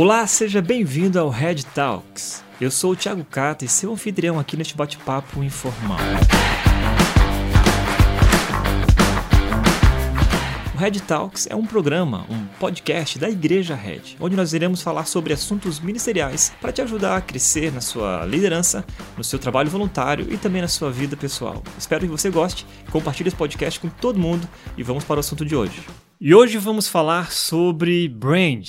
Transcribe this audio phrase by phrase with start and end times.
[0.00, 2.44] Olá, seja bem-vindo ao Red Talks.
[2.60, 5.98] Eu sou o Thiago Cata e seu anfitrião aqui neste bate-papo informal.
[10.72, 15.04] O Red Talks é um programa, um podcast da Igreja Red, onde nós iremos falar
[15.04, 18.84] sobre assuntos ministeriais para te ajudar a crescer na sua liderança,
[19.16, 21.60] no seu trabalho voluntário e também na sua vida pessoal.
[21.76, 25.44] Espero que você goste, compartilhe esse podcast com todo mundo e vamos para o assunto
[25.44, 25.82] de hoje.
[26.20, 28.64] E hoje vamos falar sobre brand,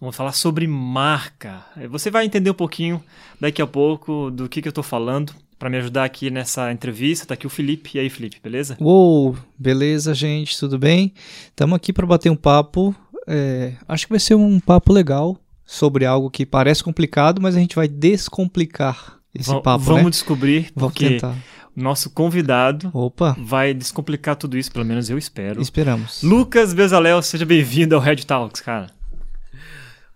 [0.00, 1.62] Vamos falar sobre marca.
[1.90, 3.04] Você vai entender um pouquinho
[3.38, 5.34] daqui a pouco do que, que eu estou falando.
[5.58, 7.90] Para me ajudar aqui nessa entrevista, tá aqui o Felipe.
[7.94, 8.78] E aí, Felipe, beleza?
[8.80, 11.12] Uou, beleza, gente, tudo bem?
[11.48, 12.94] Estamos aqui para bater um papo.
[13.26, 15.36] É, acho que vai ser um papo legal
[15.66, 19.84] sobre algo que parece complicado, mas a gente vai descomplicar esse v papo.
[19.84, 20.10] Vamos né?
[20.10, 21.36] descobrir, Vamos porque tentar.
[21.76, 25.60] nosso convidado Opa, vai descomplicar tudo isso, pelo menos eu espero.
[25.60, 26.22] esperamos.
[26.22, 28.86] Lucas Bezalel, seja bem-vindo ao Red Talks, cara.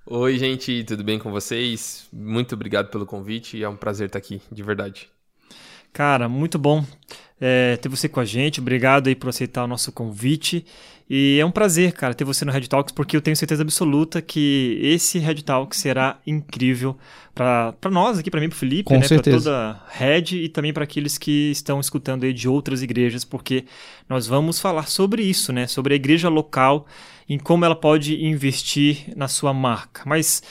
[0.06, 2.06] Oi, gente, tudo bem com vocês?
[2.12, 5.08] Muito obrigado pelo convite, é um prazer estar aqui, de verdade.
[5.94, 6.84] Cara, muito bom
[7.40, 8.60] é, ter você com a gente.
[8.60, 10.66] Obrigado aí por aceitar o nosso convite.
[11.08, 14.20] E é um prazer, cara, ter você no Red Talks, porque eu tenho certeza absoluta
[14.20, 16.96] que esse Red Talks será incrível
[17.34, 20.72] para nós aqui, para mim, para Felipe, Com né, para toda a Red e também
[20.72, 23.64] para aqueles que estão escutando aí de outras igrejas, porque
[24.08, 26.86] nós vamos falar sobre isso, né, sobre a igreja local,
[27.28, 30.02] em como ela pode investir na sua marca.
[30.06, 30.42] Mas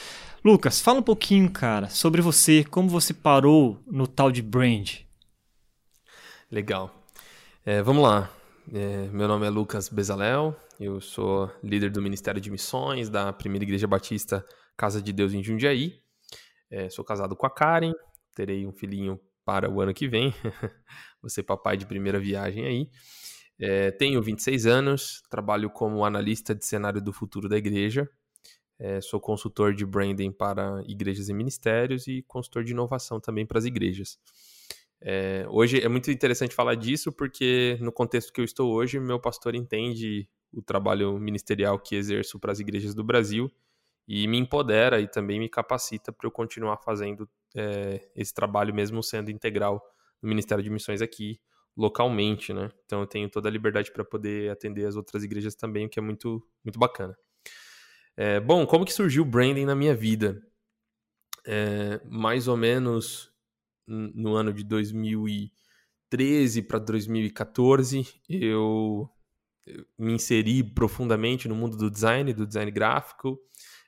[0.44, 5.00] Lucas, fala um pouquinho, cara, sobre você, como você parou no tal de brand.
[6.52, 6.94] Legal.
[7.66, 8.30] É, vamos lá.
[8.74, 13.64] É, meu nome é Lucas Bezalel, eu sou líder do Ministério de Missões da Primeira
[13.64, 16.00] Igreja Batista Casa de Deus em Jundiaí.
[16.70, 17.94] É, sou casado com a Karen,
[18.34, 20.34] terei um filhinho para o ano que vem.
[21.28, 22.90] Ser papai de primeira viagem aí.
[23.60, 28.10] É, tenho 26 anos, trabalho como analista de cenário do futuro da igreja.
[28.80, 33.60] É, sou consultor de branding para igrejas e ministérios e consultor de inovação também para
[33.60, 34.18] as igrejas.
[35.00, 39.20] É, hoje é muito interessante falar disso porque no contexto que eu estou hoje, meu
[39.20, 43.52] pastor entende o trabalho ministerial que exerço para as igrejas do Brasil
[44.08, 49.02] e me empodera e também me capacita para eu continuar fazendo é, esse trabalho mesmo
[49.02, 49.82] sendo integral
[50.22, 51.40] no Ministério de Missões aqui
[51.76, 52.70] localmente, né?
[52.86, 56.00] Então eu tenho toda a liberdade para poder atender as outras igrejas também, o que
[56.00, 57.18] é muito muito bacana.
[58.16, 60.42] É, bom, como que surgiu o branding na minha vida?
[61.46, 63.32] É, mais ou menos
[63.88, 69.10] no ano de 2013 para 2014, eu,
[69.98, 73.40] me inseri profundamente no mundo do design, do design gráfico.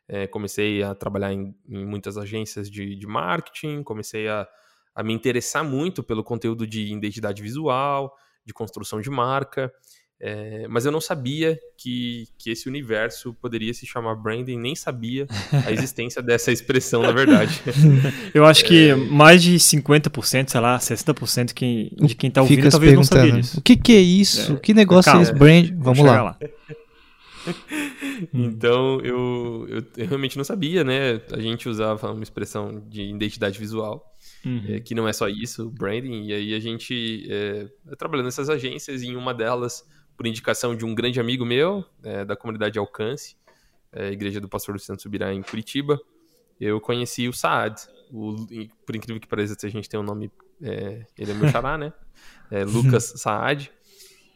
[0.07, 4.47] É, comecei a trabalhar em, em muitas agências de, de marketing, comecei a,
[4.95, 8.13] a, me interessar muito pelo conteúdo de identidade visual,
[8.45, 9.71] de construção de marca.
[10.17, 15.27] É, mas eu não sabia que, que esse universo poderia se chamar branding, nem sabia
[15.65, 17.61] a existência dessa expressão, na verdade.
[18.33, 22.71] Eu acho que mais de 50%, sei lá, 60% que, de quem tá ouvindo Fica
[22.71, 23.59] talvez não sabia perguntando, disso.
[23.59, 24.53] O que, que é isso?
[24.53, 24.55] É.
[24.55, 25.21] Que negócio Calma.
[25.21, 25.69] é esse brand?
[25.77, 26.37] Vamos chegar lá.
[28.33, 31.21] Então eu, eu, eu realmente não sabia, né?
[31.31, 34.14] A gente usava uma expressão de identidade visual,
[34.45, 34.63] Uhum.
[34.67, 37.67] é, que não é só isso, branding, e aí a gente é,
[37.97, 39.83] trabalhando nessas agências, e em uma delas,
[40.15, 43.35] por indicação de um grande amigo meu, é, da comunidade Alcance,
[43.91, 45.99] é, Igreja do Pastor Luciano Subirá, em Curitiba,
[46.59, 47.75] eu conheci o Saad.
[48.11, 48.35] O,
[48.85, 50.31] por incrível que pareça, a gente tem um nome,
[50.61, 51.93] é, ele é meu xará, né?
[52.51, 53.71] É, Lucas Saad.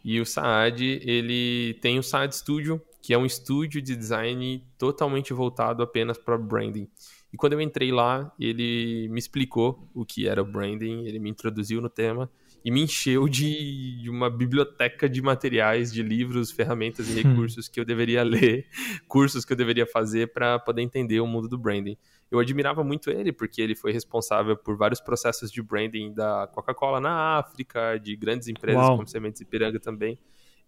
[0.03, 5.31] E o Saad, ele tem o Saad Studio, que é um estúdio de design totalmente
[5.31, 6.89] voltado apenas para branding.
[7.31, 11.29] E quando eu entrei lá, ele me explicou o que era o branding, ele me
[11.29, 12.29] introduziu no tema
[12.63, 17.79] e me encheu de, de uma biblioteca de materiais, de livros, ferramentas e recursos que
[17.79, 18.67] eu deveria ler,
[19.07, 21.97] cursos que eu deveria fazer para poder entender o mundo do branding.
[22.31, 26.99] Eu admirava muito ele porque ele foi responsável por vários processos de branding da Coca-Cola
[26.99, 28.97] na África, de grandes empresas Uau.
[28.97, 30.19] como Sementes Ipiranga também.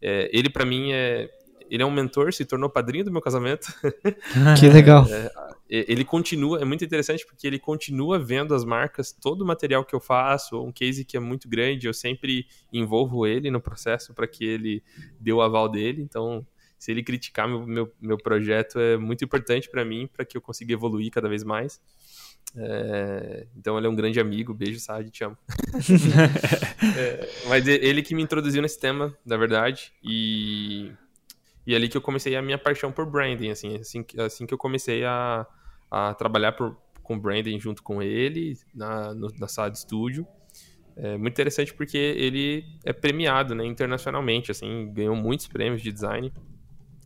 [0.01, 1.29] É, ele para mim é
[1.71, 3.67] ele é um mentor, se tornou padrinho do meu casamento.
[4.59, 5.05] Que legal.
[5.69, 9.85] E- Ele continua, é muito interessante porque ele continua vendo as marcas, todo o material
[9.85, 14.13] que eu faço, um case que é muito grande, eu sempre envolvo ele no processo
[14.13, 14.83] para que ele
[15.19, 16.01] dê o aval dele.
[16.01, 16.45] Então,
[16.77, 20.41] se ele criticar meu, meu, meu projeto, é muito importante para mim, para que eu
[20.41, 21.79] consiga evoluir cada vez mais.
[22.53, 24.53] É, então, ele é um grande amigo.
[24.53, 25.37] Beijo, Saad, te amo.
[26.97, 30.91] É, mas ele que me introduziu nesse tema, na verdade, e,
[31.71, 34.45] e é ali que eu comecei a minha paixão por branding, assim, assim, que- assim
[34.45, 35.45] que eu comecei a,
[35.89, 40.27] a trabalhar por, com branding junto com ele na, no, na sala de estúdio.
[40.95, 46.31] É muito interessante porque ele é premiado né, internacionalmente, assim, ganhou muitos prêmios de design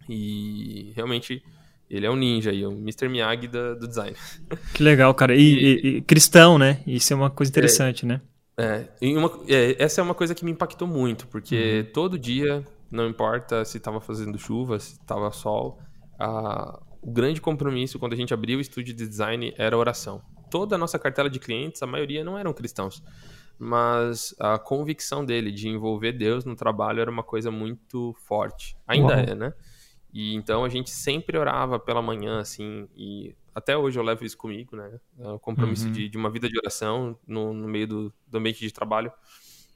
[0.10, 1.44] e realmente
[1.90, 3.10] Ele é um ninja aí, o Mr.
[3.10, 4.18] Miyagi do, do design.
[4.74, 5.36] Que legal, cara.
[5.36, 6.84] E, e, e, cristão, né?
[6.86, 8.22] Isso é uma coisa interessante, é, né?
[8.58, 11.92] É, uma, é, essa é uma coisa que me impactou muito, porque uhum.
[11.92, 15.80] todo dia, não importa se estava fazendo chuva, se estava sol,
[16.20, 20.22] a, o grande compromisso quando a gente abriu o estúdio de design era oração.
[20.50, 23.04] Toda a nossa cartela de clientes, a maioria não eram cristãos,
[23.58, 28.78] mas a convicção dele de envolver Deus no trabalho era uma coisa muito forte.
[28.88, 29.20] Ainda Uau.
[29.20, 29.54] é, né?
[30.14, 34.38] E então a gente sempre orava pela manhã, assim, e até hoje eu levo isso
[34.38, 35.00] comigo, né?
[35.20, 35.92] É o compromisso uhum.
[35.92, 39.12] de, de, uma vida de oração no, no meio do, do, ambiente de trabalho.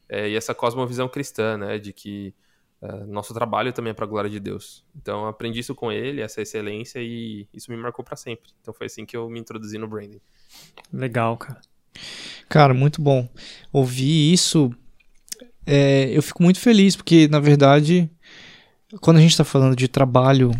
[0.08, 1.78] É, e essa cosmovisão cristã, né?
[1.78, 2.34] De que
[2.82, 4.84] uh, nosso trabalho também é para a glória de Deus.
[4.96, 8.52] Então aprendi isso com ele, essa excelência, e isso me marcou para sempre.
[8.62, 10.22] Então foi assim que eu me introduzi no branding.
[10.92, 11.62] Legal, cara.
[12.48, 13.28] Cara, muito bom.
[13.72, 14.74] Ouvir isso,
[15.66, 18.10] é, eu fico muito feliz, porque na verdade
[19.02, 20.52] quando a gente está falando de trabalho,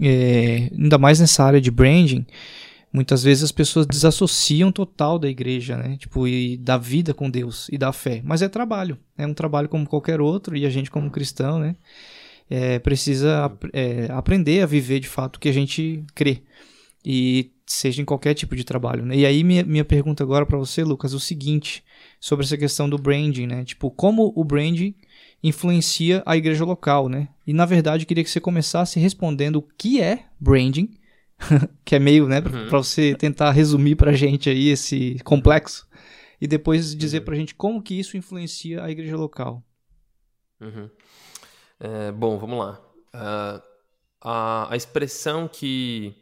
[0.00, 2.26] é, ainda mais nessa área de branding,
[2.92, 5.96] muitas vezes as pessoas desassociam total da igreja, né?
[5.96, 8.20] Tipo, e da vida com Deus e da fé.
[8.24, 11.76] Mas é trabalho, é um trabalho como qualquer outro e a gente como cristão, né?
[12.50, 16.42] É, precisa é, aprender a viver de fato o que a gente crê
[17.04, 19.16] e seja em qualquer tipo de trabalho, né?
[19.16, 21.84] E aí minha, minha pergunta agora para você, Lucas, é o seguinte
[22.18, 23.64] sobre essa questão do branding, né?
[23.64, 24.94] Tipo, como o branding
[25.42, 27.28] influencia a igreja local, né?
[27.46, 30.90] E na verdade queria que você começasse respondendo o que é branding,
[31.84, 32.68] que é meio, né, para uhum.
[32.68, 35.88] você tentar resumir para a gente aí esse complexo
[36.40, 37.24] e depois dizer uhum.
[37.24, 39.62] para a gente como que isso influencia a igreja local.
[40.60, 40.90] Uhum.
[41.80, 42.80] É, bom, vamos lá.
[43.14, 43.62] Uh,
[44.20, 46.14] a, a expressão que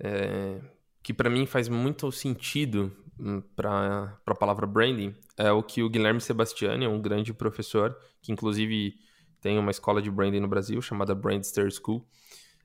[0.00, 0.60] é,
[1.02, 5.88] que para mim faz muito sentido hum, para a palavra branding é o que o
[5.88, 8.94] Guilherme Sebastiani, um grande professor, que inclusive
[9.40, 12.06] tem uma escola de branding no Brasil chamada Brandster School,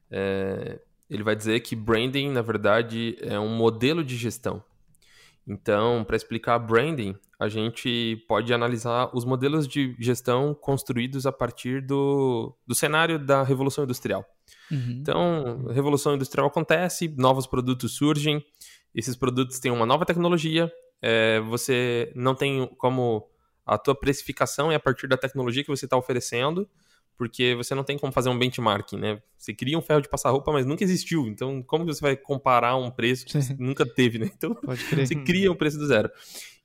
[0.10, 0.82] é,
[1.14, 4.64] ele vai dizer que branding, na verdade, é um modelo de gestão.
[5.48, 11.82] Então, para explicar branding, a gente pode analisar os modelos de gestão construídos a partir
[11.82, 14.26] do, do cenário da Revolução Industrial.
[14.72, 14.98] Uhum.
[15.02, 18.44] Então, a Revolução Industrial acontece, novos produtos surgem,
[18.96, 20.72] esses produtos têm uma nova tecnologia,
[21.02, 23.30] é, você não tem como
[23.66, 26.68] a tua precificação é a partir da tecnologia que você está oferecendo,
[27.18, 29.22] porque você não tem como fazer um benchmarking, né?
[29.38, 31.28] Você cria um ferro de passar roupa, mas nunca existiu.
[31.28, 34.32] Então, como você vai comparar um preço que nunca teve, né?
[34.36, 34.56] Então,
[34.96, 36.10] você cria um preço do zero.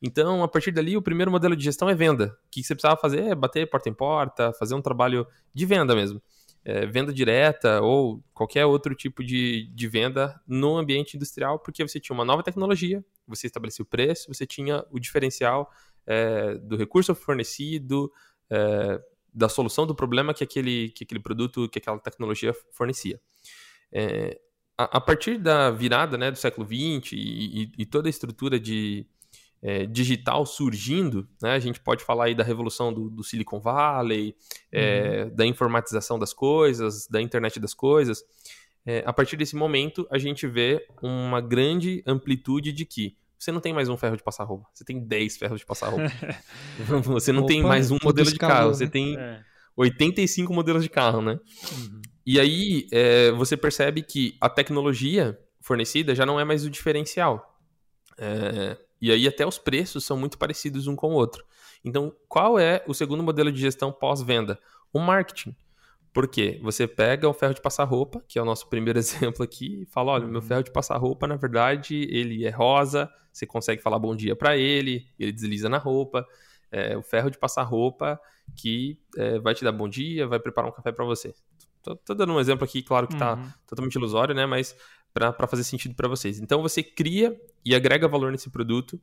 [0.01, 2.37] Então, a partir dali, o primeiro modelo de gestão é venda.
[2.47, 5.95] O que você precisava fazer é bater porta em porta, fazer um trabalho de venda
[5.95, 6.23] mesmo
[6.69, 11.99] é, venda direta ou qualquer outro tipo de, de venda no ambiente industrial, porque você
[11.99, 15.71] tinha uma nova tecnologia, você estabelecia o preço, você tinha o diferencial
[16.07, 18.13] é, do recurso fornecido,
[18.51, 19.01] é,
[19.33, 23.21] da solução do problema que aquele, que aquele produto, que aquela tecnologia fornecia.
[23.93, 24.39] É,
[24.77, 28.59] a, a, partir da virada né, do século XX e, e, e toda a estrutura
[28.61, 29.07] de,
[29.63, 31.53] é, digital surgindo, né?
[31.53, 34.35] A gente pode falar aí da revolução do, do Silicon Valley,
[34.71, 35.35] é, uhum.
[35.35, 38.25] da informatização das coisas, da internet das coisas.
[38.87, 43.61] É, a partir desse momento, a gente vê uma grande amplitude de que você não
[43.61, 46.11] tem mais um ferro de passar roupa, você tem 10 ferros de passar roupa.
[47.05, 48.91] você não Opa, tem mais um modelo de carro, você né?
[48.91, 49.41] tem é.
[49.77, 51.39] 85 modelos de carro, né?
[51.73, 52.03] Uhum.
[52.27, 57.59] E aí é, você percebe que a tecnologia fornecida já não é mais o diferencial.
[58.19, 61.45] É, e aí até os preços são muito parecidos um com o outro.
[61.85, 64.59] Então, qual é o segundo modelo de gestão pós-venda?
[64.93, 65.55] O marketing.
[66.19, 69.83] Porque você pega o ferro de passar roupa, que é o nosso primeiro exemplo aqui,
[69.83, 70.47] e fala: olha, meu uhum.
[70.49, 74.57] ferro de passar roupa, na verdade, ele é rosa, você consegue falar bom dia para
[74.57, 76.27] ele, ele desliza na roupa.
[76.73, 78.21] É o ferro de passar roupa
[78.57, 81.33] que é, vai te dar bom dia, vai preparar um café para você.
[81.85, 83.53] Tô, tô, dando um exemplo aqui, claro que está uhum.
[83.65, 84.45] totalmente ilusório, né?
[84.45, 84.77] Mas
[85.15, 86.41] para fazer sentido para vocês.
[86.41, 89.01] Então você cria e agrega valor nesse produto,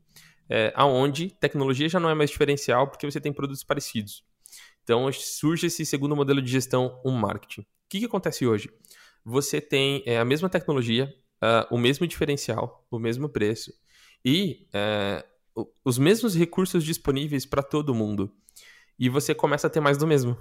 [0.50, 4.22] é, aonde tecnologia já não é mais diferencial porque você tem produtos parecidos.
[4.86, 7.62] Então surge esse segundo modelo de gestão, um marketing.
[7.62, 8.70] O que, que acontece hoje?
[9.26, 11.14] Você tem é, a mesma tecnologia,
[11.44, 13.74] uh, o mesmo diferencial, o mesmo preço
[14.24, 14.68] e
[15.58, 18.32] uh, os mesmos recursos disponíveis para todo mundo.
[18.98, 20.38] E você começa a ter mais do mesmo.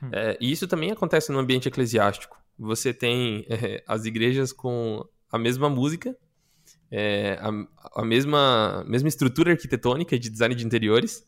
[0.00, 0.10] Hum.
[0.12, 5.38] É, e isso também acontece no ambiente eclesiástico você tem é, as igrejas com a
[5.38, 6.16] mesma música,
[6.90, 11.24] é, a, a, mesma, mesma estrutura arquitetônica de design de interiores.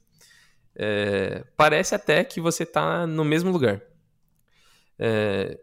[0.74, 3.82] É, parece até que você está no mesmo lugar.
[4.98, 5.58] É,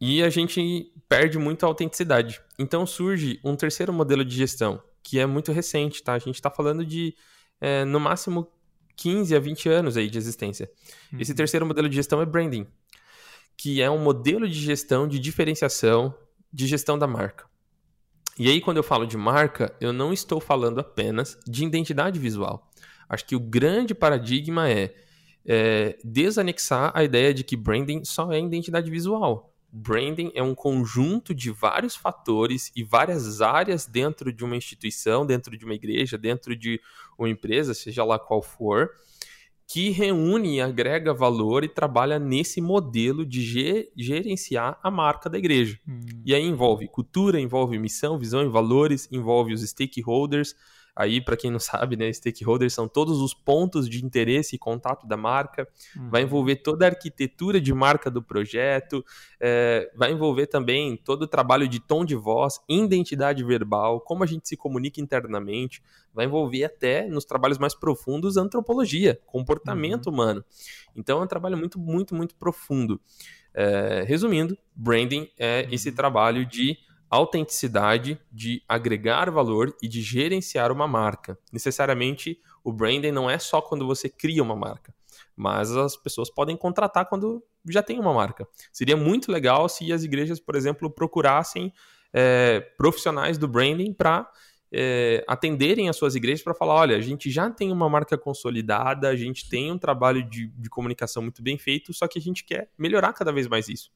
[0.00, 2.40] e a gente perde muito a autenticidade.
[2.58, 6.14] Então surge um terceiro modelo de gestão, que é muito recente, tá?
[6.14, 7.14] A gente está falando de,
[7.60, 8.48] é, no máximo,
[8.96, 10.70] 15 a 20 anos aí de existência.
[11.12, 11.20] Uhum.
[11.20, 12.66] Esse terceiro modelo de gestão é branding
[13.56, 16.14] que é um modelo de gestão de diferenciação
[16.52, 17.46] de gestão da marca.
[18.38, 22.70] E aí, quando eu falo de marca, eu não estou falando apenas de identidade visual.
[23.12, 24.94] Acho que o grande paradigma é,
[25.44, 29.54] é desanexar a ideia de que branding só é identidade visual.
[29.70, 35.58] Branding é um conjunto de vários fatores e várias áreas dentro de uma instituição, dentro
[35.58, 36.80] de uma igreja, dentro de
[37.18, 38.90] uma empresa, seja lá qual for,
[39.68, 45.78] que reúne e agrega valor e trabalha nesse modelo de gerenciar a marca da igreja.
[45.86, 46.00] Hum.
[46.24, 50.54] E aí envolve cultura, envolve missão, visão e valores, envolve os stakeholders,
[50.94, 55.06] Aí, para quem não sabe, né, stakeholders são todos os pontos de interesse e contato
[55.06, 55.66] da marca.
[55.96, 56.10] Uhum.
[56.10, 59.04] Vai envolver toda a arquitetura de marca do projeto,
[59.40, 64.26] é, vai envolver também todo o trabalho de tom de voz, identidade verbal, como a
[64.26, 65.82] gente se comunica internamente.
[66.12, 70.12] Vai envolver até, nos trabalhos mais profundos, antropologia, comportamento uhum.
[70.12, 70.44] humano.
[70.94, 73.00] Então, é um trabalho muito, muito, muito profundo.
[73.54, 75.94] É, resumindo, branding é esse uhum.
[75.94, 76.76] trabalho de
[77.12, 81.38] autenticidade, de agregar valor e de gerenciar uma marca.
[81.52, 84.94] Necessariamente, o branding não é só quando você cria uma marca,
[85.36, 88.48] mas as pessoas podem contratar quando já tem uma marca.
[88.72, 91.70] Seria muito legal se as igrejas, por exemplo, procurassem
[92.14, 94.26] é, profissionais do branding para
[94.72, 99.10] é, atenderem as suas igrejas para falar: olha, a gente já tem uma marca consolidada,
[99.10, 102.42] a gente tem um trabalho de, de comunicação muito bem feito, só que a gente
[102.42, 103.90] quer melhorar cada vez mais isso.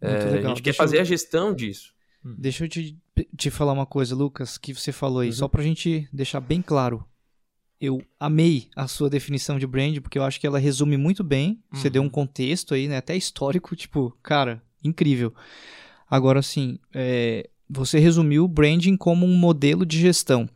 [0.00, 1.02] É, a gente Deixa quer fazer eu...
[1.02, 1.94] a gestão disso.
[2.24, 2.34] Hum.
[2.38, 2.96] Deixa eu te,
[3.36, 5.34] te falar uma coisa, Lucas, que você falou aí, uhum.
[5.34, 7.04] só pra gente deixar bem claro.
[7.80, 11.60] Eu amei a sua definição de brand, porque eu acho que ela resume muito bem.
[11.72, 11.78] Uhum.
[11.78, 12.98] Você deu um contexto aí, né?
[12.98, 15.34] Até histórico, tipo, cara, incrível.
[16.08, 20.48] Agora, assim, é, você resumiu o branding como um modelo de gestão.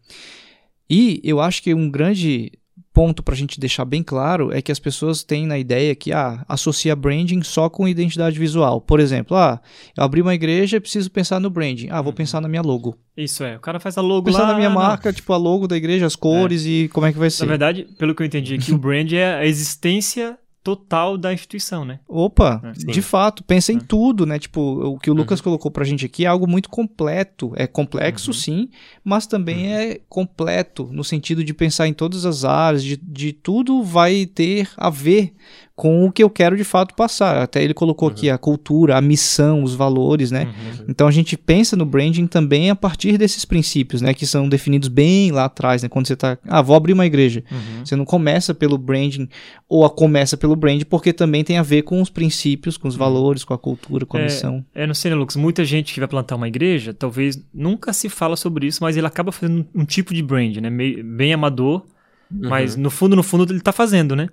[0.88, 2.52] E eu acho que um grande
[2.96, 6.14] ponto para a gente deixar bem claro é que as pessoas têm na ideia que
[6.14, 8.80] ah, associa branding só com identidade visual.
[8.80, 9.60] Por exemplo, ah,
[9.94, 11.88] eu abri uma igreja e preciso pensar no branding.
[11.90, 12.16] Ah, vou uhum.
[12.16, 12.96] pensar na minha logo.
[13.14, 14.52] Isso é, o cara faz a logo pensar lá.
[14.52, 16.68] na minha marca, tipo a logo da igreja, as cores é.
[16.70, 17.42] e como é que vai ser.
[17.44, 21.84] Na verdade, pelo que eu entendi aqui, o brand é a existência total da instituição,
[21.84, 22.00] né?
[22.08, 22.72] Opa, é.
[22.72, 23.80] de fato, pensa em é.
[23.80, 24.36] tudo, né?
[24.36, 25.44] Tipo, o que o Lucas uhum.
[25.44, 27.52] colocou pra gente aqui é algo muito completo.
[27.54, 28.36] É complexo, uhum.
[28.36, 28.68] sim,
[29.04, 29.74] mas também uhum.
[29.74, 34.68] é completo, no sentido de pensar em todas as áreas, de, de tudo vai ter
[34.76, 35.36] a ver
[35.76, 37.42] com o que eu quero de fato passar.
[37.42, 38.14] Até ele colocou uhum.
[38.14, 40.44] aqui a cultura, a missão, os valores, né?
[40.44, 40.86] Uhum.
[40.88, 44.14] Então a gente pensa no branding também a partir desses princípios, né?
[44.14, 45.88] Que são definidos bem lá atrás, né?
[45.90, 47.44] Quando você está, ah, vou abrir uma igreja.
[47.52, 47.84] Uhum.
[47.84, 49.28] Você não começa pelo branding
[49.68, 52.94] ou a começa pelo brand porque também tem a ver com os princípios, com os
[52.94, 53.00] uhum.
[53.00, 54.64] valores, com a cultura, com a é, missão.
[54.74, 55.36] É, não sei, né, Lucas?
[55.36, 59.06] Muita gente que vai plantar uma igreja, talvez nunca se fala sobre isso, mas ele
[59.06, 60.70] acaba fazendo um tipo de brand, né?
[60.70, 61.84] Meio, bem amador,
[62.30, 62.82] mas uhum.
[62.82, 64.30] no fundo, no fundo, ele está fazendo, né?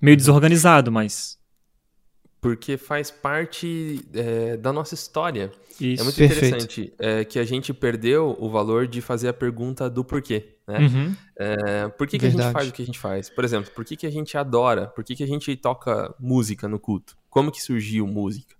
[0.00, 1.38] Meio desorganizado, mas.
[2.40, 5.50] Porque faz parte é, da nossa história.
[5.80, 6.00] Isso.
[6.00, 6.46] É muito Perfeito.
[6.46, 10.56] interessante é, que a gente perdeu o valor de fazer a pergunta do porquê.
[10.66, 10.78] Né?
[10.78, 11.16] Uhum.
[11.38, 13.28] É, por que, que a gente faz o que a gente faz?
[13.30, 14.86] Por exemplo, por que, que a gente adora?
[14.86, 17.16] Por que, que a gente toca música no culto?
[17.28, 18.55] Como que surgiu música?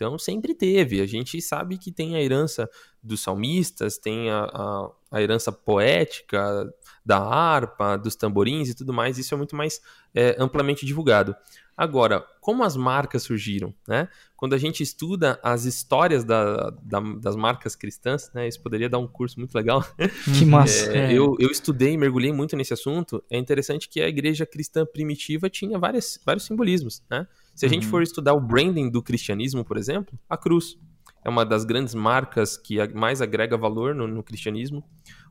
[0.00, 1.02] Então, sempre teve.
[1.02, 2.70] A gente sabe que tem a herança
[3.02, 6.72] dos salmistas, tem a, a, a herança poética
[7.04, 9.80] da harpa, dos tamborins e tudo mais, isso é muito mais
[10.14, 11.36] é, amplamente divulgado.
[11.76, 14.08] Agora, como as marcas surgiram, né?
[14.36, 18.48] Quando a gente estuda as histórias da, da, das marcas cristãs, né?
[18.48, 19.84] Isso poderia dar um curso muito legal.
[20.38, 20.92] Que massa!
[20.92, 21.12] É, é.
[21.12, 23.22] Eu, eu estudei, mergulhei muito nesse assunto.
[23.30, 27.26] É interessante que a igreja cristã primitiva tinha várias, vários simbolismos, né?
[27.54, 27.74] Se a uhum.
[27.74, 30.78] gente for estudar o branding do cristianismo, por exemplo, a cruz
[31.24, 34.82] é uma das grandes marcas que mais agrega valor no, no cristianismo.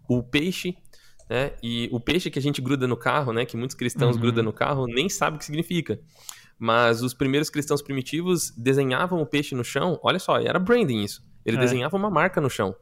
[0.08, 0.76] O peixe
[1.30, 1.52] né?
[1.62, 3.46] E o peixe que a gente gruda no carro, né?
[3.46, 4.22] Que muitos cristãos uhum.
[4.22, 6.00] grudam no carro, nem sabe o que significa.
[6.58, 10.00] Mas os primeiros cristãos primitivos desenhavam o peixe no chão.
[10.02, 11.24] Olha só, era branding isso.
[11.46, 11.60] Ele é.
[11.60, 12.76] desenhava uma marca no chão.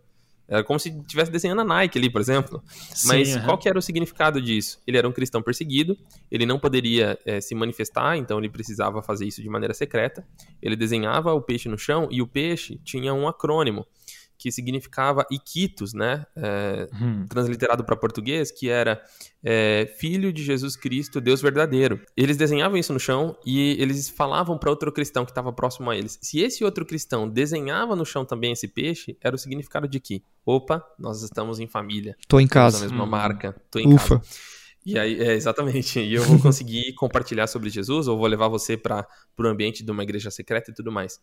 [0.48, 2.63] Era como se estivesse desenhando a Nike ali, por exemplo.
[2.70, 3.44] Sim, Mas uhum.
[3.44, 4.80] qual que era o significado disso?
[4.88, 5.98] Ele era um cristão perseguido,
[6.32, 10.25] ele não poderia é, se manifestar, então ele precisava fazer isso de maneira secreta.
[10.62, 13.86] Ele desenhava o peixe no chão e o peixe tinha um acrônimo
[14.48, 16.25] que significava Iquitos, né?
[16.36, 17.25] É, hum.
[17.27, 19.01] Transliterado para português, que era
[19.44, 22.00] é, Filho de Jesus Cristo, Deus verdadeiro.
[22.16, 25.98] Eles desenhavam isso no chão e eles falavam para outro cristão que estava próximo a
[25.98, 26.18] eles.
[26.22, 30.24] Se esse outro cristão desenhava no chão também esse peixe, era o significado de que,
[30.46, 32.16] opa, nós estamos em família.
[32.25, 32.80] Tô em casa.
[32.80, 33.08] Na mesma hum.
[33.08, 33.54] marca.
[33.70, 34.20] Tô em Ufa.
[34.20, 34.57] casa.
[34.91, 36.00] E aí, é, exatamente.
[36.00, 39.91] E eu vou conseguir compartilhar sobre Jesus, ou vou levar você para o ambiente de
[39.91, 41.20] uma igreja secreta e tudo mais.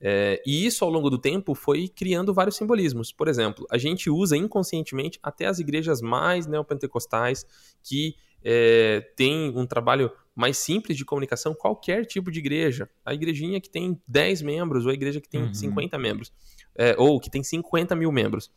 [0.00, 3.12] É, e isso, ao longo do tempo, foi criando vários simbolismos.
[3.12, 7.46] Por exemplo, a gente usa inconscientemente até as igrejas mais neopentecostais
[7.84, 12.88] que é, tem um trabalho mais simples de comunicação, qualquer tipo de igreja.
[13.04, 15.54] A igrejinha que tem 10 membros, ou a igreja que tem uhum.
[15.54, 16.32] 50 membros,
[16.74, 18.50] é, ou que tem 50 mil membros.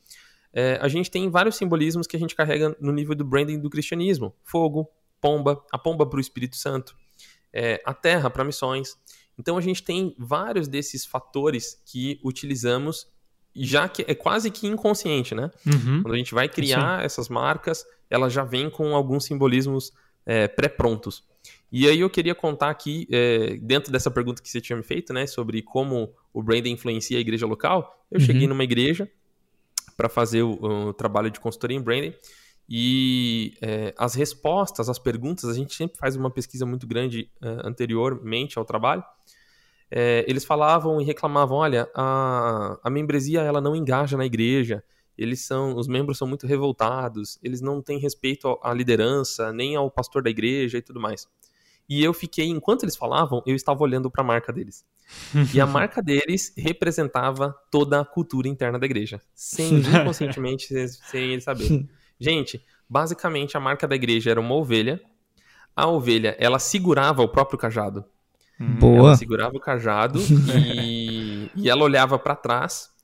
[0.57, 3.69] É, a gente tem vários simbolismos que a gente carrega no nível do branding do
[3.69, 6.95] cristianismo: fogo, pomba, a pomba para o Espírito Santo,
[7.51, 8.97] é, a terra para missões.
[9.37, 13.05] Então a gente tem vários desses fatores que utilizamos,
[13.53, 15.51] já que é quase que inconsciente, né?
[15.65, 16.01] Uhum.
[16.01, 17.05] Quando a gente vai criar Sim.
[17.05, 19.91] essas marcas, elas já vêm com alguns simbolismos
[20.25, 21.25] é, pré-prontos.
[21.69, 25.11] E aí eu queria contar aqui, é, dentro dessa pergunta que você tinha me feito,
[25.11, 28.25] né, sobre como o branding influencia a igreja local, eu uhum.
[28.25, 29.11] cheguei numa igreja
[29.95, 30.53] para fazer o,
[30.89, 32.13] o, trabalho de consultoria em branding
[32.67, 37.47] e é, as respostas, as perguntas, a gente sempre faz uma pesquisa muito grande é,
[37.63, 39.03] anteriormente ao trabalho.
[39.89, 44.83] É, eles falavam e reclamavam, olha, a, a membresia ela não engaja na igreja,
[45.17, 49.89] eles são, os membros são muito revoltados, eles não têm respeito à liderança, nem ao
[49.89, 51.27] pastor da igreja e tudo mais.
[51.87, 54.83] E eu fiquei, enquanto eles falavam, eu estava olhando para a marca deles.
[55.53, 61.43] e a marca deles representava toda a cultura interna da igreja, sem inconscientemente, sem eles
[61.43, 61.87] saberem.
[62.19, 64.99] Gente, basicamente a marca da igreja era uma ovelha.
[65.75, 68.05] A ovelha, ela segurava o próprio cajado.
[68.57, 69.09] Boa.
[69.09, 70.19] Ela segurava o cajado
[70.55, 72.94] e, e ela olhava para trás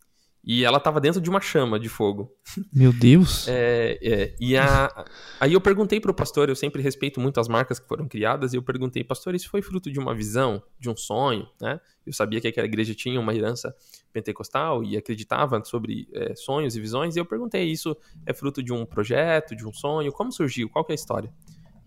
[0.44, 2.34] e ela estava dentro de uma chama de fogo.
[2.74, 3.48] Meu Deus!
[3.48, 5.06] É, é, e a,
[5.40, 8.54] aí eu perguntei para o pastor, eu sempre respeito muito as marcas que foram criadas,
[8.54, 11.80] e eu perguntei, pastor, isso foi fruto de uma visão, de um sonho, né?
[12.06, 13.76] Eu sabia que aquela igreja tinha uma herança
[14.12, 17.96] pentecostal e acreditava sobre é, sonhos e visões, e eu perguntei, isso
[18.26, 20.12] é fruto de um projeto, de um sonho?
[20.12, 20.68] Como surgiu?
[20.70, 21.32] Qual é a história?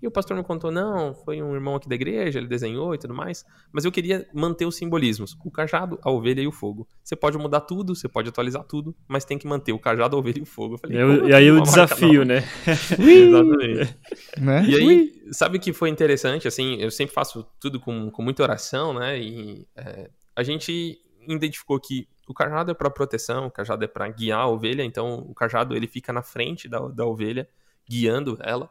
[0.05, 2.99] E o pastor me contou, não, foi um irmão aqui da igreja, ele desenhou e
[2.99, 3.43] tudo mais.
[3.73, 6.87] Mas eu queria manter os simbolismos: o cajado, a ovelha e o fogo.
[7.03, 10.19] Você pode mudar tudo, você pode atualizar tudo, mas tem que manter o cajado, a
[10.19, 10.75] ovelha e o fogo.
[10.75, 12.45] Eu falei, eu, e aí o desafio, né?
[13.01, 13.97] Exatamente.
[14.39, 14.67] Né?
[14.67, 16.47] E aí, sabe o que foi interessante?
[16.47, 19.19] Assim, eu sempre faço tudo com, com muita oração, né?
[19.19, 24.09] E é, a gente identificou que o cajado é para proteção, o cajado é para
[24.09, 27.49] guiar a ovelha, então o cajado ele fica na frente da, da ovelha,
[27.89, 28.69] guiando ela.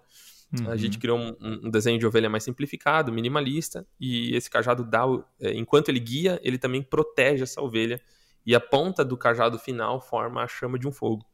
[0.60, 0.70] Uhum.
[0.70, 1.02] A gente uhum.
[1.02, 5.04] criou um, um, desenho de ovelha mais simplificado, minimalista, e esse cajado dá,
[5.39, 8.00] é, enquanto ele guia, ele também protege essa ovelha,
[8.46, 11.26] e a ponta do cajado final forma a chama de um fogo.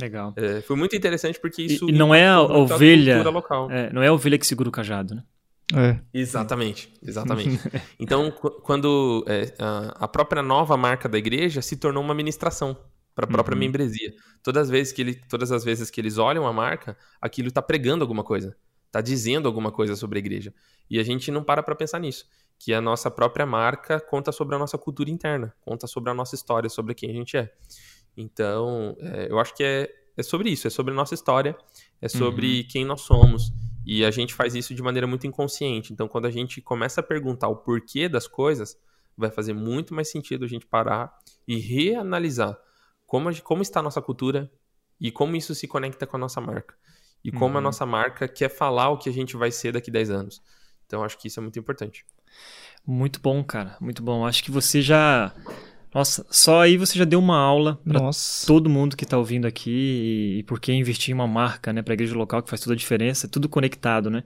[0.00, 0.32] Legal.
[0.36, 1.88] É, foi muito interessante porque isso.
[1.88, 3.24] E, não é a ovelha.
[3.70, 5.24] É, não é a ovelha que segura o cajado, né?
[5.74, 5.98] É.
[6.14, 7.60] Exatamente, exatamente.
[7.98, 12.76] então, quando é, a própria nova marca da igreja se tornou uma ministração
[13.14, 13.60] para a própria uhum.
[13.60, 14.14] membresia.
[14.42, 17.60] Todas as, vezes que ele, todas as vezes que eles olham a marca, aquilo está
[17.60, 18.56] pregando alguma coisa
[18.88, 20.52] está dizendo alguma coisa sobre a igreja.
[20.90, 22.26] E a gente não para para pensar nisso.
[22.58, 26.34] Que a nossa própria marca conta sobre a nossa cultura interna, conta sobre a nossa
[26.34, 27.52] história, sobre quem a gente é.
[28.16, 31.56] Então, é, eu acho que é, é sobre isso, é sobre a nossa história,
[32.02, 32.66] é sobre uhum.
[32.68, 33.52] quem nós somos.
[33.86, 35.92] E a gente faz isso de maneira muito inconsciente.
[35.92, 38.76] Então, quando a gente começa a perguntar o porquê das coisas,
[39.16, 42.58] vai fazer muito mais sentido a gente parar e reanalisar
[43.06, 44.50] como, como está a nossa cultura
[45.00, 46.74] e como isso se conecta com a nossa marca
[47.24, 47.58] e como uhum.
[47.58, 50.42] a nossa marca quer falar o que a gente vai ser daqui 10 anos.
[50.86, 52.04] Então acho que isso é muito importante.
[52.86, 53.76] Muito bom, cara.
[53.80, 54.26] Muito bom.
[54.26, 55.32] Acho que você já.
[55.94, 58.10] Nossa, só aí você já deu uma aula para
[58.46, 61.92] todo mundo que está ouvindo aqui e, por que investir em uma marca, né, para
[61.92, 64.22] a igreja local que faz toda a diferença, é tudo conectado, né?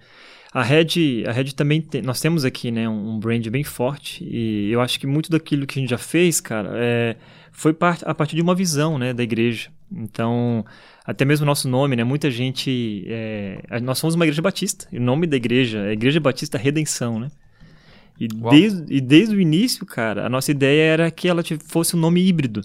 [0.53, 4.71] A Red, a Red também tem, nós temos aqui, né, um brand bem forte e
[4.73, 7.17] eu acho que muito daquilo que a gente já fez, cara, é,
[7.53, 9.71] foi part, a partir de uma visão, né, da igreja.
[9.91, 10.65] Então,
[11.05, 12.05] até mesmo o nosso nome, né?
[12.05, 13.05] Muita gente.
[13.09, 14.87] É, nós somos uma igreja batista.
[14.93, 17.29] E o nome da igreja é Igreja Batista Redenção, né?
[18.21, 21.99] E desde, e desde o início, cara, a nossa ideia era que ela fosse um
[21.99, 22.63] nome híbrido.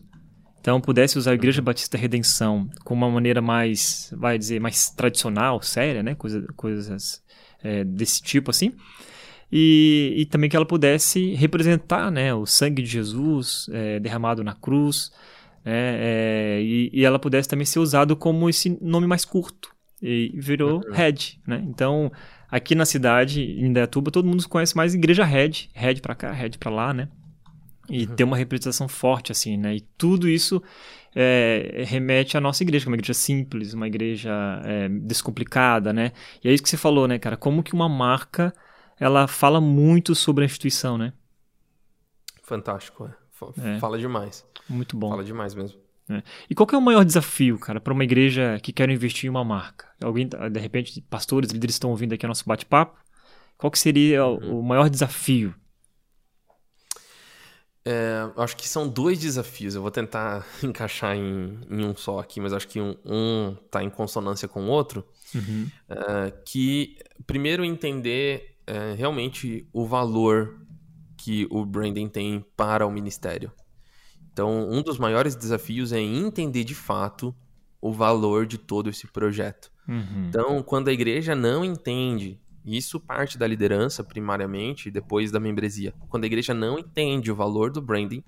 [0.59, 5.61] Então, pudesse usar a Igreja Batista Redenção com uma maneira mais, vai dizer, mais tradicional,
[5.61, 6.13] séria, né?
[6.13, 7.23] Coisa, coisas
[7.63, 8.73] é, desse tipo, assim.
[9.51, 14.53] E, e, também que ela pudesse representar né, o sangue de Jesus é, derramado na
[14.53, 15.09] cruz,
[15.67, 19.75] né, é, e, e, ela pudesse também ser usado como esse nome mais curto.
[20.01, 20.93] E virou uhum.
[20.93, 21.61] Red, né?
[21.67, 22.09] Então,
[22.49, 25.69] aqui na cidade, em Indaiatuba, todo mundo conhece mais Igreja Red.
[25.73, 27.09] Red para cá, Red para lá, né?
[27.89, 28.15] E uhum.
[28.15, 29.75] tem uma representação forte, assim, né?
[29.75, 30.63] E tudo isso
[31.13, 34.31] é, remete à nossa igreja, que é uma igreja simples, uma igreja
[34.63, 36.13] é, descomplicada, né?
[36.41, 37.35] E é isso que você falou, né, cara?
[37.35, 38.53] Como que uma marca,
[38.97, 41.11] ela fala muito sobre a instituição, né?
[42.41, 43.26] Fantástico, é.
[43.79, 44.45] Fala demais.
[44.67, 45.09] Muito bom.
[45.09, 45.79] Fala demais mesmo.
[46.09, 46.23] É.
[46.49, 49.43] E qual é o maior desafio, cara, para uma igreja que quer investir em uma
[49.43, 49.87] marca?
[50.01, 52.97] Alguém, de repente, pastores, líderes estão ouvindo aqui o nosso bate-papo.
[53.57, 54.59] Qual que seria uhum.
[54.59, 55.53] o maior desafio?
[57.83, 59.75] É, acho que são dois desafios.
[59.75, 63.83] Eu vou tentar encaixar em, em um só aqui, mas acho que um, um tá
[63.83, 65.05] em consonância com o outro.
[65.33, 65.69] Uhum.
[65.89, 70.66] É, que primeiro entender é, realmente o valor
[71.27, 73.51] que o branding tem para o ministério.
[74.31, 77.35] Então, um dos maiores desafios é entender de fato
[77.81, 79.69] o valor de todo esse projeto.
[79.89, 80.27] Uhum.
[80.29, 85.93] Então, quando a igreja não entende isso parte da liderança, primariamente, e depois da membresia.
[86.07, 88.23] Quando a igreja não entende o valor do branding,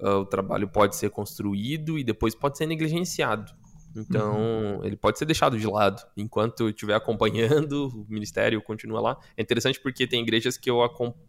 [0.00, 3.52] uh, o trabalho pode ser construído e depois pode ser negligenciado.
[3.94, 4.84] Então, uhum.
[4.84, 6.02] ele pode ser deixado de lado.
[6.16, 9.18] Enquanto estiver acompanhando, o ministério continua lá.
[9.36, 10.78] É interessante porque tem igrejas que eu,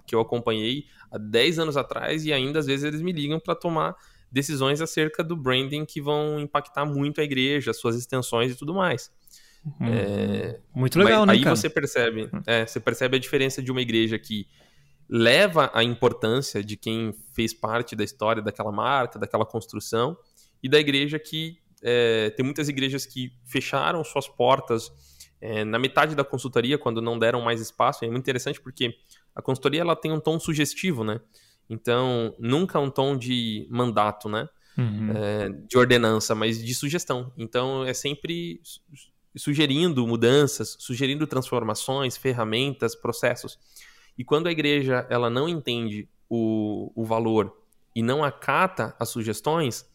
[0.06, 3.56] que eu acompanhei há 10 anos atrás e ainda às vezes eles me ligam para
[3.56, 3.95] tomar
[4.32, 9.12] decisões acerca do branding que vão impactar muito a igreja, suas extensões e tudo mais.
[9.65, 10.60] Hum, é...
[10.73, 11.34] Muito legal, Mas, né?
[11.34, 11.56] Aí cara?
[11.56, 12.41] você percebe, hum.
[12.47, 14.47] é, você percebe a diferença de uma igreja que
[15.08, 20.17] leva a importância de quem fez parte da história daquela marca, daquela construção,
[20.63, 24.91] e da igreja que é, tem muitas igrejas que fecharam suas portas
[25.41, 28.06] é, na metade da consultoria, quando não deram mais espaço.
[28.06, 28.96] É muito interessante porque
[29.36, 31.19] a consultoria ela tem um tom sugestivo, né?
[31.69, 34.48] Então, nunca um tom de mandato, né?
[34.78, 35.12] Uhum.
[35.13, 37.32] É, de ordenança, mas de sugestão.
[37.38, 38.62] Então, é sempre
[39.36, 43.60] sugerindo mudanças, sugerindo transformações, ferramentas, processos.
[44.17, 47.56] E quando a igreja ela não entende o, o valor
[47.96, 49.86] e não acata as sugestões,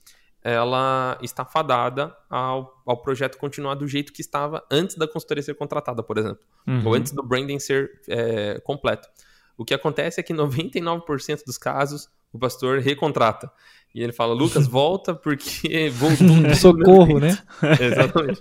[0.42, 5.54] ela está fadada ao, ao projeto continuar do jeito que estava antes da consultoria ser
[5.54, 6.86] contratada, por exemplo, uhum.
[6.86, 9.08] ou antes do branding ser é, completo.
[9.56, 13.50] O que acontece é que 99% dos casos o pastor recontrata.
[13.94, 16.28] E ele fala, Lucas, volta porque voltou.
[16.54, 17.36] Socorro, né?
[17.80, 18.40] Exatamente.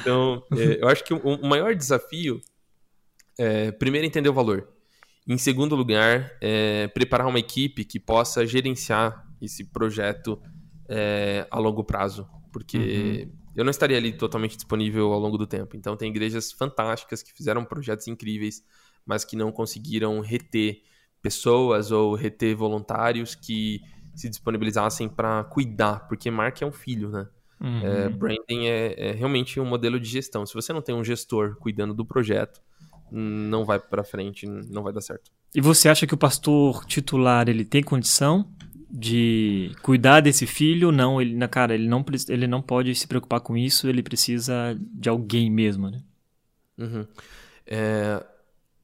[0.00, 2.40] Então, é, eu acho que o, maior desafio
[3.38, 4.68] é, primeiro, entender o valor.
[5.28, 10.40] Em segundo lugar, é preparar uma equipe que possa gerenciar esse projeto
[10.88, 12.28] é, a longo prazo.
[12.52, 13.32] Porque uhum.
[13.56, 15.76] eu não estaria ali totalmente disponível ao longo do tempo.
[15.76, 18.64] Então, tem igrejas fantásticas que fizeram projetos incríveis,
[19.04, 20.82] mas que não conseguiram reter
[21.20, 23.80] pessoas ou reter voluntários que
[24.14, 27.28] se disponibilizassem para cuidar, porque marca é um filho, né?
[27.60, 27.86] Uhum.
[27.86, 30.44] É, branding é, é, realmente um modelo de gestão.
[30.46, 32.60] Se você não tem um gestor cuidando do projeto,
[33.10, 35.30] não vai para frente, não vai dar certo.
[35.54, 38.50] E você acha que o pastor titular ele tem condição
[38.98, 40.90] de cuidar desse filho?
[40.90, 43.88] Não, ele, na cara, ele não, ele não pode se preocupar com isso.
[43.88, 46.02] Ele precisa de alguém mesmo, né?
[46.78, 47.06] Uhum.
[47.66, 48.24] É,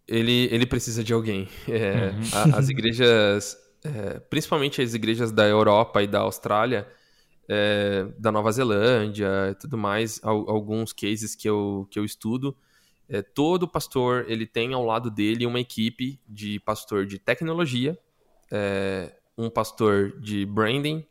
[0.06, 1.48] ele, ele precisa de alguém.
[1.68, 2.52] É, uhum.
[2.54, 6.86] a, as igrejas é, principalmente as igrejas da Europa e da Austrália,
[7.48, 12.56] é, da Nova Zelândia e tudo mais, alguns cases que eu, que eu estudo,
[13.08, 17.98] é, todo pastor ele tem ao lado dele uma equipe de pastor de tecnologia,
[18.50, 21.06] é, um pastor de branding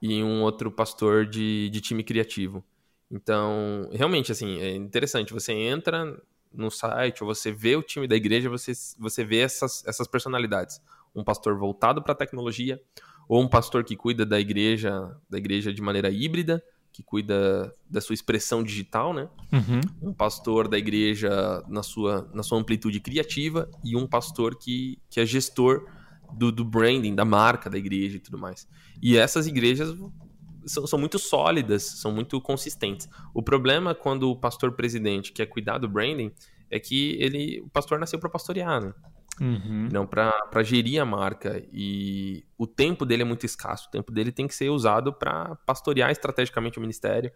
[0.00, 2.64] e um outro pastor de, de time criativo.
[3.10, 5.32] Então, realmente, assim, é interessante.
[5.32, 6.20] Você entra
[6.52, 10.80] no site, ou você vê o time da igreja, você, você vê essas, essas personalidades
[11.14, 12.80] um pastor voltado para a tecnologia,
[13.28, 18.00] ou um pastor que cuida da igreja, da igreja de maneira híbrida, que cuida da
[18.00, 19.28] sua expressão digital, né?
[19.52, 20.08] Uhum.
[20.10, 25.20] Um pastor da igreja na sua, na sua amplitude criativa e um pastor que, que
[25.20, 25.86] é gestor
[26.32, 28.68] do, do branding, da marca da igreja e tudo mais.
[29.02, 29.96] E essas igrejas
[30.66, 33.08] são, são, muito sólidas, são muito consistentes.
[33.34, 36.32] O problema quando o pastor presidente quer cuidar do branding
[36.70, 38.94] é que ele, o pastor nasceu para pastorear, né?
[39.40, 39.88] Uhum.
[39.92, 41.62] Não, para gerir a marca.
[41.72, 43.88] E o tempo dele é muito escasso.
[43.88, 47.30] O tempo dele tem que ser usado para pastorear estrategicamente o ministério.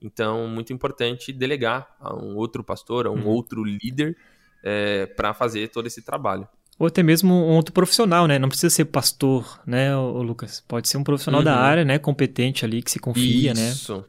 [0.00, 3.28] Então, muito importante delegar a um outro pastor, a um uhum.
[3.28, 4.16] outro líder,
[4.62, 6.46] é, para fazer todo esse trabalho.
[6.78, 8.38] Ou até mesmo um outro profissional, né?
[8.38, 10.62] Não precisa ser pastor, né, o Lucas?
[10.68, 11.44] Pode ser um profissional uhum.
[11.44, 11.98] da área, né?
[11.98, 13.60] Competente ali, que se confia, Isso.
[13.60, 13.68] né?
[13.70, 14.04] Isso.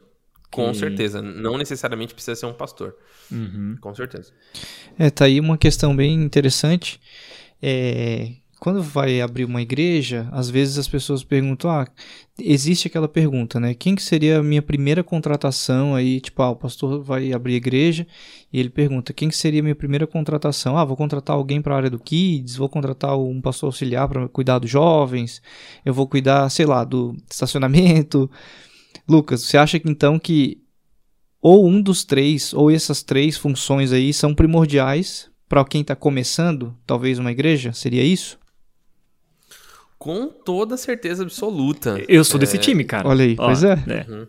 [0.50, 0.78] Com que...
[0.78, 1.22] certeza.
[1.22, 2.94] Não necessariamente precisa ser um pastor.
[3.30, 3.76] Uhum.
[3.80, 4.32] Com certeza.
[4.98, 7.00] É, tá aí uma questão bem interessante
[7.62, 11.86] é, quando vai abrir uma igreja, às vezes as pessoas perguntam, ah,
[12.38, 13.72] existe aquela pergunta, né?
[13.72, 16.20] Quem que seria a minha primeira contratação aí?
[16.20, 18.06] Tipo, ah, o pastor vai abrir igreja
[18.52, 20.76] e ele pergunta, quem que seria a minha primeira contratação?
[20.76, 24.28] Ah, vou contratar alguém para a área do kids, vou contratar um pastor auxiliar para
[24.28, 25.40] cuidar dos jovens,
[25.84, 28.28] eu vou cuidar, sei lá, do estacionamento.
[29.08, 30.60] Lucas, você acha que então que
[31.40, 36.76] ou um dos três, ou essas três funções aí são primordiais para quem está começando,
[36.84, 37.72] talvez uma igreja?
[37.72, 38.36] Seria isso?
[39.98, 42.02] Com toda certeza absoluta.
[42.08, 42.60] Eu sou desse é...
[42.60, 43.08] time, cara.
[43.08, 43.72] Olha aí, Ó, pois é.
[43.72, 44.10] é.
[44.10, 44.26] Uhum.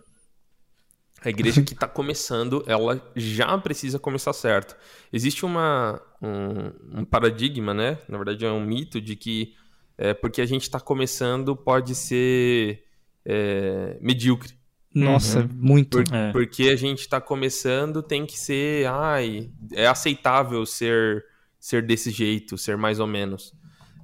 [1.23, 4.75] A igreja que está começando, ela já precisa começar certo.
[5.11, 7.97] Existe uma, um, um, paradigma, né?
[8.07, 9.53] Na verdade, é um mito de que
[9.97, 12.83] é, porque a gente está começando pode ser
[13.25, 14.53] é, medíocre.
[14.95, 15.49] Nossa, uhum.
[15.51, 16.01] muito.
[16.03, 16.31] Por, é.
[16.31, 18.87] Porque a gente está começando, tem que ser.
[18.87, 21.25] Ai, é aceitável ser,
[21.59, 23.53] ser desse jeito, ser mais ou menos.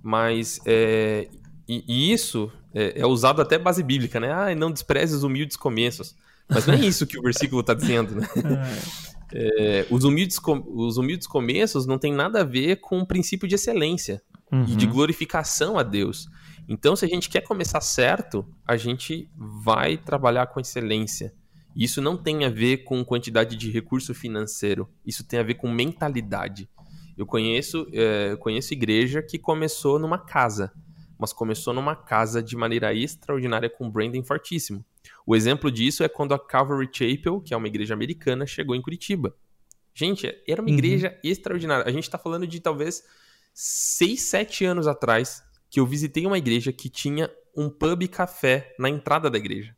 [0.03, 1.29] Mas é,
[1.67, 4.31] e, e isso é, é, usado até base bíblica, né?
[4.31, 6.15] Ah, não despreze os humildes começos.
[6.47, 8.27] Mas não é isso que o versículo está dizendo, né?
[9.33, 13.55] É, os, humildes, os humildes começos não tem nada a ver com o princípio de
[13.55, 14.63] excelência uhum.
[14.63, 14.93] e de uhum.
[14.93, 16.29] glorificação a Deus.
[16.69, 21.33] Então, se a gente quer começar certo, a gente vai trabalhar com excelência.
[21.75, 25.69] Isso não tem a ver com quantidade de recurso financeiro, isso tem a ver com
[25.69, 26.69] mentalidade.
[27.17, 30.71] Eu conheço, é, conheço igreja que começou numa casa,
[31.17, 34.83] mas começou numa casa de maneira extraordinária com branding fortíssimo.
[35.25, 38.81] O exemplo disso é quando a Calvary Chapel, que é uma igreja americana, chegou em
[38.81, 39.35] Curitiba.
[39.93, 40.75] Gente, era uma uhum.
[40.75, 41.85] igreja extraordinária.
[41.87, 43.03] A gente está falando de talvez
[43.53, 48.75] 6, 7 anos atrás que eu visitei uma igreja que tinha um pub e café
[48.77, 49.75] na entrada da igreja.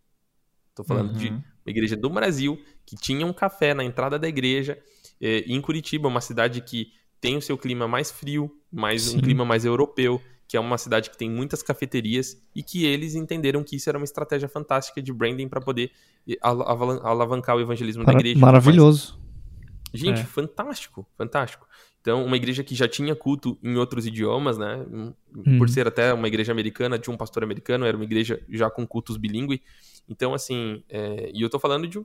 [0.69, 1.17] Estou falando uhum.
[1.17, 4.82] de uma igreja do Brasil que tinha um café na entrada da igreja.
[5.21, 9.17] É, em Curitiba, uma cidade que tem o seu clima mais frio, mais Sim.
[9.17, 13.15] um clima mais europeu, que é uma cidade que tem muitas cafeterias e que eles
[13.15, 15.91] entenderam que isso era uma estratégia fantástica de branding para poder
[16.41, 18.39] alavancar o evangelismo Para, da igreja.
[18.39, 19.19] Maravilhoso.
[19.93, 20.23] Gente, é.
[20.23, 21.67] fantástico, fantástico.
[21.99, 24.86] Então, uma igreja que já tinha culto em outros idiomas, né?
[24.89, 25.13] Hum.
[25.57, 28.88] Por ser até uma igreja americana, de um pastor americano, era uma igreja já com
[28.88, 29.62] cultos bilíngue.
[30.07, 31.29] Então, assim, é...
[31.33, 31.99] e eu tô falando de,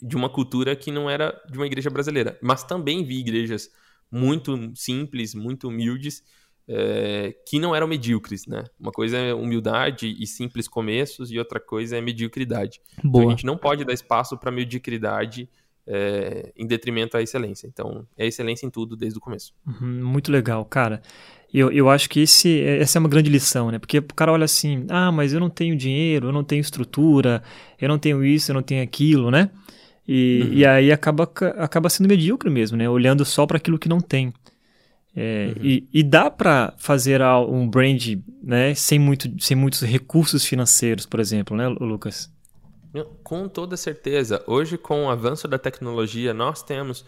[0.00, 2.38] de uma cultura que não era de uma igreja brasileira.
[2.40, 3.70] Mas também vi igrejas
[4.10, 6.22] muito simples, muito humildes,
[6.68, 8.64] é, que não eram medíocres, né?
[8.78, 12.80] Uma coisa é humildade e simples começos e outra coisa é mediocridade.
[13.02, 15.48] Então a gente não pode dar espaço para mediocridade
[15.86, 17.66] é, em detrimento à excelência.
[17.66, 19.54] Então é excelência em tudo desde o começo.
[19.66, 21.00] Uhum, muito legal, cara.
[21.52, 23.78] Eu, eu acho que esse, essa é uma grande lição, né?
[23.78, 27.42] Porque o cara olha assim, ah, mas eu não tenho dinheiro, eu não tenho estrutura,
[27.80, 29.50] eu não tenho isso, eu não tenho aquilo, né?
[30.06, 30.52] E, uhum.
[30.52, 31.22] e aí acaba,
[31.56, 32.88] acaba sendo medíocre mesmo, né?
[32.88, 34.34] Olhando só para aquilo que não tem.
[35.20, 35.64] É, uhum.
[35.64, 38.00] e, e, dá para fazer um brand
[38.40, 42.32] né, sem, muito, sem muitos recursos financeiros, por exemplo, né, Lucas?
[43.24, 44.44] Com toda certeza.
[44.46, 47.04] Hoje, com o avanço da tecnologia, nós temos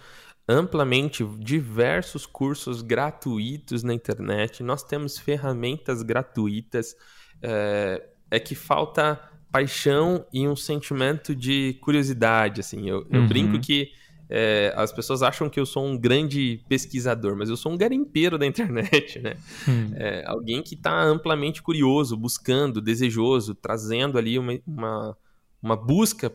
[0.49, 6.97] amplamente diversos cursos gratuitos na internet, nós temos ferramentas gratuitas.
[7.41, 9.21] É, é que falta
[9.53, 12.61] paixão e um sentimento de curiosidade.
[12.61, 13.29] Assim, eu, eu uhum.
[13.29, 13.93] brinco que
[14.33, 18.39] é, as pessoas acham que eu sou um grande pesquisador, mas eu sou um garimpeiro
[18.39, 19.37] da internet, né?
[19.69, 19.91] Hum.
[19.97, 25.19] É, alguém que está amplamente curioso, buscando, desejoso, trazendo ali uma, uma,
[25.61, 26.33] uma busca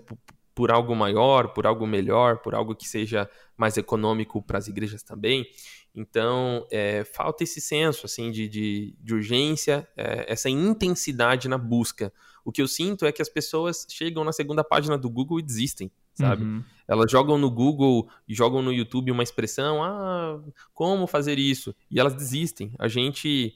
[0.54, 5.02] por algo maior, por algo melhor, por algo que seja mais econômico para as igrejas
[5.02, 5.46] também.
[5.94, 12.12] Então, é, falta esse senso assim de, de, de urgência, é, essa intensidade na busca.
[12.44, 15.44] O que eu sinto é que as pessoas chegam na segunda página do Google e
[15.44, 16.44] desistem sabe?
[16.44, 16.64] Uhum.
[16.88, 20.40] Elas jogam no Google e jogam no YouTube uma expressão, ah,
[20.74, 21.76] como fazer isso?
[21.90, 22.72] E elas desistem.
[22.80, 23.56] A gente,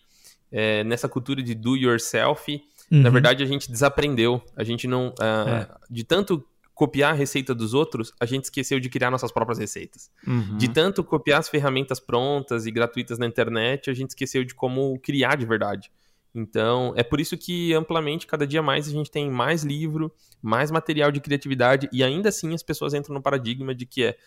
[0.52, 2.52] é, nessa cultura de do yourself,
[2.92, 3.02] uhum.
[3.02, 4.44] na verdade a gente desaprendeu.
[4.56, 5.78] A gente não, ah, é.
[5.90, 6.44] de tanto
[6.74, 10.10] copiar a receita dos outros, a gente esqueceu de criar nossas próprias receitas.
[10.26, 10.56] Uhum.
[10.58, 14.98] De tanto copiar as ferramentas prontas e gratuitas na internet, a gente esqueceu de como
[15.00, 15.92] criar de verdade.
[16.34, 20.12] Então, é por isso que amplamente, cada dia mais, a gente tem mais livro,
[20.42, 24.18] mais material de criatividade, e ainda assim as pessoas entram no paradigma de que é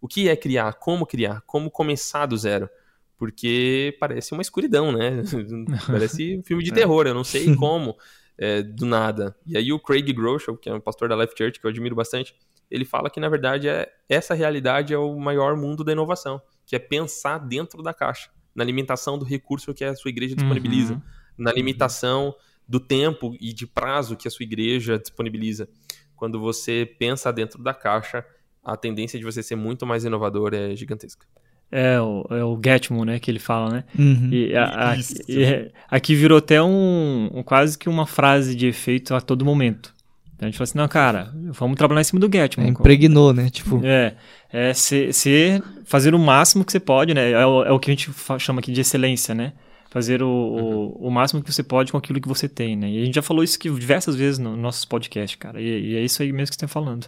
[0.00, 2.68] o que é criar, como criar, como começar do zero.
[3.16, 5.22] Porque parece uma escuridão, né?
[5.86, 6.74] parece um filme de é.
[6.74, 7.96] terror, eu não sei como,
[8.36, 9.36] é, do nada.
[9.46, 11.94] E aí o Craig Groeschel, que é um pastor da Life Church, que eu admiro
[11.94, 12.34] bastante,
[12.68, 16.74] ele fala que, na verdade, é essa realidade é o maior mundo da inovação, que
[16.74, 20.94] é pensar dentro da caixa, na alimentação do recurso que a sua igreja disponibiliza.
[20.94, 22.34] Uhum na limitação
[22.68, 25.68] do tempo e de prazo que a sua igreja disponibiliza.
[26.16, 28.24] Quando você pensa dentro da caixa,
[28.64, 31.26] a tendência de você ser muito mais inovador é gigantesca.
[31.70, 33.84] É o, é o Getmo, né, que ele fala, né?
[33.98, 34.28] Uhum.
[34.30, 38.66] E, a, a, e é, aqui virou até um, um, quase que uma frase de
[38.66, 39.94] efeito a todo momento.
[40.36, 42.62] Então a gente fala assim, não, cara, vamos trabalhar em cima do Getmo.
[42.62, 43.48] É, impregnou, né?
[43.48, 43.80] Tipo...
[43.84, 44.14] É,
[44.52, 47.30] é ser, ser, fazer o máximo que você pode, né?
[47.30, 49.54] É o, é o que a gente chama aqui de excelência, né?
[49.92, 50.86] Fazer o, uhum.
[50.98, 52.88] o, o, máximo que você pode com aquilo que você tem, né?
[52.90, 55.60] E a gente já falou isso aqui diversas vezes no nossos podcasts, cara.
[55.60, 57.06] E, e, é isso aí mesmo que você está falando.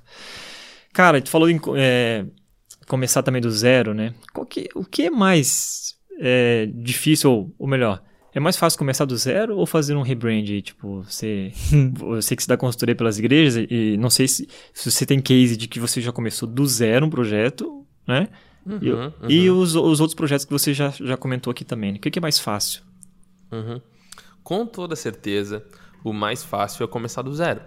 [0.93, 2.27] Cara, tu falou em é,
[2.87, 4.13] começar também do zero, né?
[4.51, 8.03] Que, o que é mais é, difícil, ou, ou melhor,
[8.35, 10.61] é mais fácil começar do zero ou fazer um rebrand?
[10.61, 11.53] Tipo, você,
[12.03, 15.23] eu sei que você dá consultoria pelas igrejas e não sei se, se você tem
[15.23, 18.29] case de que você já começou do zero um projeto, né?
[18.67, 19.13] Uhum, e, uhum.
[19.29, 21.93] e os, os outros projetos que você já, já comentou aqui também.
[21.93, 21.99] Né?
[21.99, 22.83] O que, que é mais fácil?
[23.53, 23.81] Uhum.
[24.43, 25.65] com toda certeza,
[26.03, 27.61] o mais fácil é começar do zero.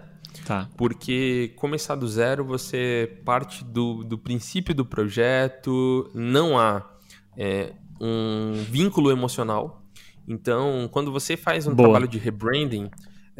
[0.44, 0.68] Tá.
[0.76, 6.86] Porque começar do zero, você parte do, do princípio do projeto, não há
[7.36, 9.82] é, um vínculo emocional.
[10.26, 11.88] Então, quando você faz um Boa.
[11.88, 12.90] trabalho de rebranding,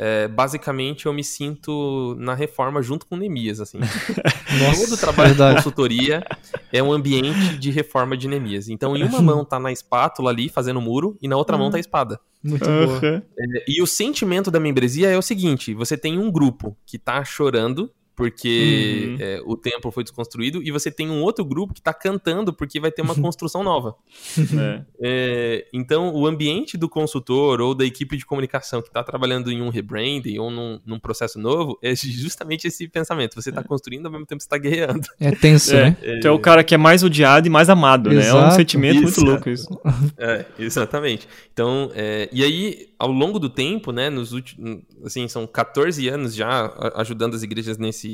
[0.01, 3.81] é, basicamente eu me sinto na reforma junto com o Nemias, assim.
[4.89, 5.51] Todo trabalho verdade.
[5.51, 6.25] de consultoria
[6.73, 8.69] é um ambiente de reforma de Nemias.
[8.69, 11.79] Então, em uma mão tá na espátula ali, fazendo muro, e na outra mão tá
[11.79, 12.21] a espada.
[12.45, 12.99] Muito boa.
[12.99, 13.23] Aham.
[13.67, 17.91] E o sentimento da membresia é o seguinte: você tem um grupo que tá chorando
[18.19, 19.17] porque Uhum.
[19.21, 22.81] é, o templo foi desconstruído, e você tem um outro grupo que tá cantando porque
[22.81, 23.95] vai ter uma construção nova.
[24.37, 24.83] É.
[25.01, 29.63] É, então, o ambiente do consultor ou da equipe de comunicação que está trabalhando em
[29.63, 33.37] um rebranding ou num, num processo novo é justamente esse pensamento.
[33.41, 35.07] Você está construindo ao mesmo tempo que você está guerreando.
[35.21, 35.97] É tenso, É, né?
[36.21, 38.17] tu é o cara que é mais odiado e mais amado, né?
[38.17, 38.55] É um Exato.
[38.57, 39.25] sentimento muito Isso.
[39.25, 39.69] louco isso.
[40.19, 41.29] É, exatamente.
[41.53, 46.35] Então, é, e aí, ao longo do tempo, né, nos últimos, assim, são 14 anos
[46.35, 48.08] já ajudando as igrejas nesse,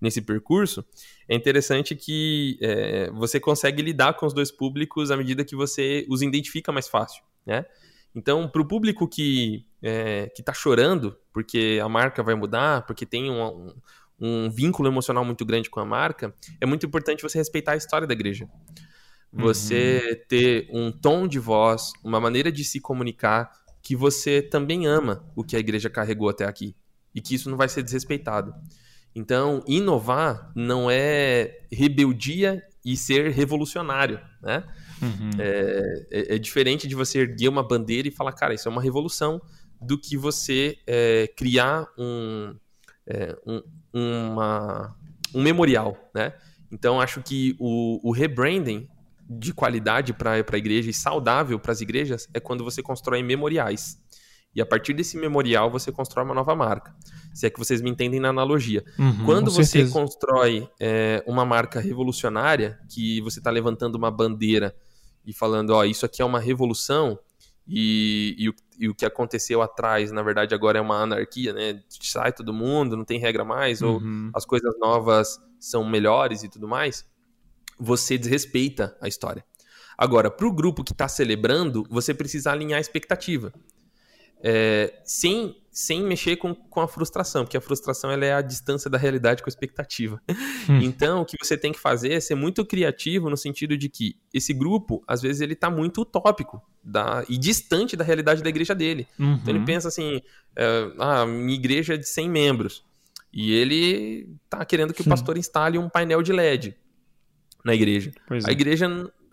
[0.00, 0.84] nesse percurso,
[1.28, 6.06] é interessante que é, você consegue lidar com os dois públicos à medida que você
[6.08, 7.66] os identifica mais fácil, né?
[8.14, 13.06] Então, para o público que é, que está chorando porque a marca vai mudar, porque
[13.06, 13.74] tem um, um,
[14.20, 18.06] um vínculo emocional muito grande com a marca, é muito importante você respeitar a história
[18.06, 18.48] da igreja.
[19.32, 25.24] Você ter um tom de voz, uma maneira de se comunicar que você também ama
[25.36, 26.74] o que a igreja carregou até aqui
[27.14, 28.52] e que isso não vai ser desrespeitado.
[29.14, 34.64] Então, inovar não é rebeldia e ser revolucionário, né?
[35.02, 35.30] Uhum.
[35.38, 38.82] É, é- é diferente de você erguer uma bandeira e falar, cara, isso é uma
[38.82, 39.40] revolução,
[39.82, 42.54] do que você é, criar um,
[43.06, 44.94] é, um, uma-
[45.34, 46.34] um memorial, né?
[46.70, 48.86] Então, acho que o, o rebranding
[49.28, 53.98] de qualidade para a igreja e saudável para as igrejas é quando você constrói memoriais.
[54.54, 56.94] E a partir desse memorial, você constrói uma nova marca.
[57.32, 58.84] Se é que vocês me entendem na analogia.
[58.98, 59.24] Uhum.
[59.24, 59.92] Quando você certeza.
[59.92, 64.74] constrói é, uma marca revolucionária, que você está levantando uma bandeira
[65.24, 67.18] e falando, ó, isso aqui é uma revolução,
[67.72, 71.80] e, e o, e o que aconteceu atrás, na verdade, agora é uma anarquia, né?
[71.88, 74.30] Sai todo mundo, não tem regra mais, ou Uhum.
[74.34, 77.06] as coisas novas são melhores e tudo mais,
[77.78, 79.44] você desrespeita a história.
[79.96, 83.52] Agora, para o grupo que está celebrando, você precisa alinhar a expectativa.
[84.42, 88.88] É, sem, sem mexer com, com a frustração, porque a frustração ela é a distância
[88.88, 90.20] da realidade com a expectativa.
[90.68, 90.80] Hum.
[90.82, 94.16] Então, o que você tem que fazer é ser muito criativo no sentido de que
[94.32, 98.74] esse grupo, às vezes, ele está muito utópico da, e distante da realidade da igreja
[98.74, 99.06] dele.
[99.18, 99.34] Uhum.
[99.34, 100.20] Então ele pensa assim,
[100.56, 102.84] é, ah, minha igreja é de 100 membros.
[103.32, 105.10] E ele tá querendo que o Hum.
[105.10, 106.76] pastor instale um painel de LED
[107.64, 108.10] na igreja.
[108.26, 108.52] Pois A é.
[108.52, 108.88] igreja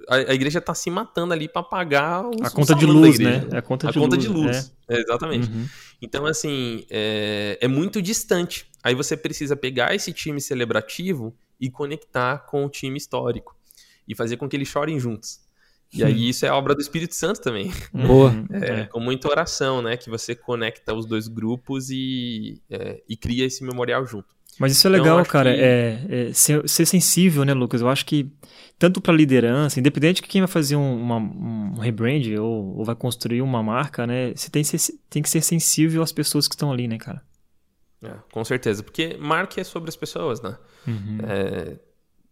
[0.10, 3.48] a, a igreja tá se matando ali para pagar os, A conta de luz, né?
[3.52, 4.28] É a conta A de conta luz.
[4.28, 4.74] de luz.
[4.88, 5.50] É, exatamente.
[5.50, 5.68] Uhum.
[6.02, 8.70] Então, assim, é, é muito distante.
[8.84, 13.56] Aí você precisa pegar esse time celebrativo e conectar com o time histórico.
[14.08, 15.40] E fazer com que eles chorem juntos.
[15.94, 17.72] E aí isso é obra do Espírito Santo também.
[17.94, 18.30] Boa.
[18.32, 18.46] Uhum.
[18.52, 18.86] É, É.
[18.86, 19.98] com muita oração, né?
[19.98, 24.28] Que você conecta os dois grupos e, é, e cria esse memorial junto.
[24.60, 27.82] Mas isso é Então, legal, cara, que- é, é ser, ser sensível, né, Lucas?
[27.82, 28.32] Eu acho que
[28.80, 32.96] tanto para liderança, independente de quem vai fazer um, uma- um rebrand ou, ou vai
[32.96, 36.56] construir uma marca, né, você tem, que ser- tem que ser sensível às pessoas que
[36.56, 37.22] estão ali, né, cara?
[38.04, 38.84] É, com certeza.
[38.84, 40.56] Porque marca é sobre as pessoas, né?
[40.88, 41.18] Uhum.
[41.28, 41.78] É,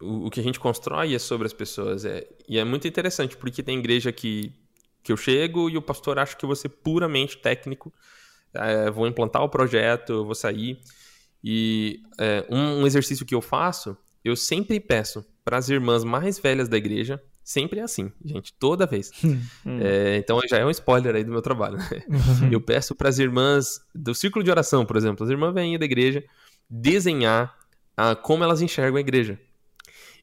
[0.01, 2.05] o, o que a gente constrói é sobre as pessoas.
[2.05, 4.53] É, e é muito interessante, porque tem igreja que,
[5.03, 7.91] que eu chego e o pastor acha que eu vou ser puramente técnico.
[8.53, 10.79] É, vou implantar o projeto, eu vou sair.
[11.47, 16.39] E é, um, um exercício que eu faço, eu sempre peço para as irmãs mais
[16.39, 19.11] velhas da igreja, sempre é assim, gente, toda vez.
[19.67, 19.79] Hum.
[19.81, 21.77] É, então já é um spoiler aí do meu trabalho.
[21.77, 21.85] né?
[22.51, 25.85] Eu peço para as irmãs do círculo de oração, por exemplo, as irmãs vêm da
[25.85, 26.23] igreja,
[26.69, 27.55] desenhar
[27.97, 29.39] ah, como elas enxergam a igreja.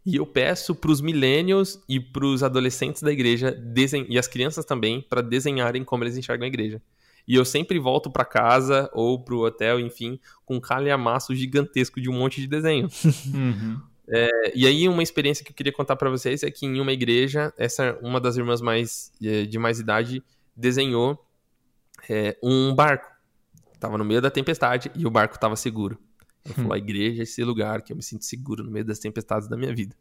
[0.05, 4.07] E eu peço para os millennials e para os adolescentes da igreja desen...
[4.09, 6.83] e as crianças também para desenharem como eles enxergam a igreja.
[7.27, 12.01] E eu sempre volto para casa ou para o hotel, enfim, com um calhamaço gigantesco
[12.01, 12.89] de um monte de desenho.
[13.33, 13.81] Uhum.
[14.09, 16.93] É, E aí uma experiência que eu queria contar para vocês é que em uma
[16.93, 20.23] igreja, essa uma das irmãs mais eh, de mais idade
[20.57, 21.25] desenhou
[22.09, 23.09] é, um barco.
[23.79, 25.99] Tava no meio da tempestade e o barco estava seguro.
[26.45, 28.99] Ela falou: a igreja é esse lugar que eu me sinto seguro no meio das
[28.99, 29.95] tempestades da minha vida.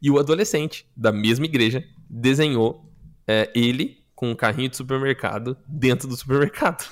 [0.00, 2.90] E o adolescente da mesma igreja desenhou
[3.26, 6.84] é, ele com um carrinho de supermercado dentro do supermercado.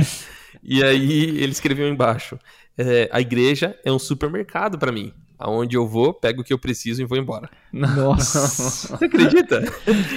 [0.64, 2.38] e aí ele escreveu embaixo:
[2.78, 5.12] é, a igreja é um supermercado para mim.
[5.44, 7.50] Aonde eu vou, pego o que eu preciso e vou embora.
[7.72, 8.46] Nossa.
[8.96, 9.60] Você acredita?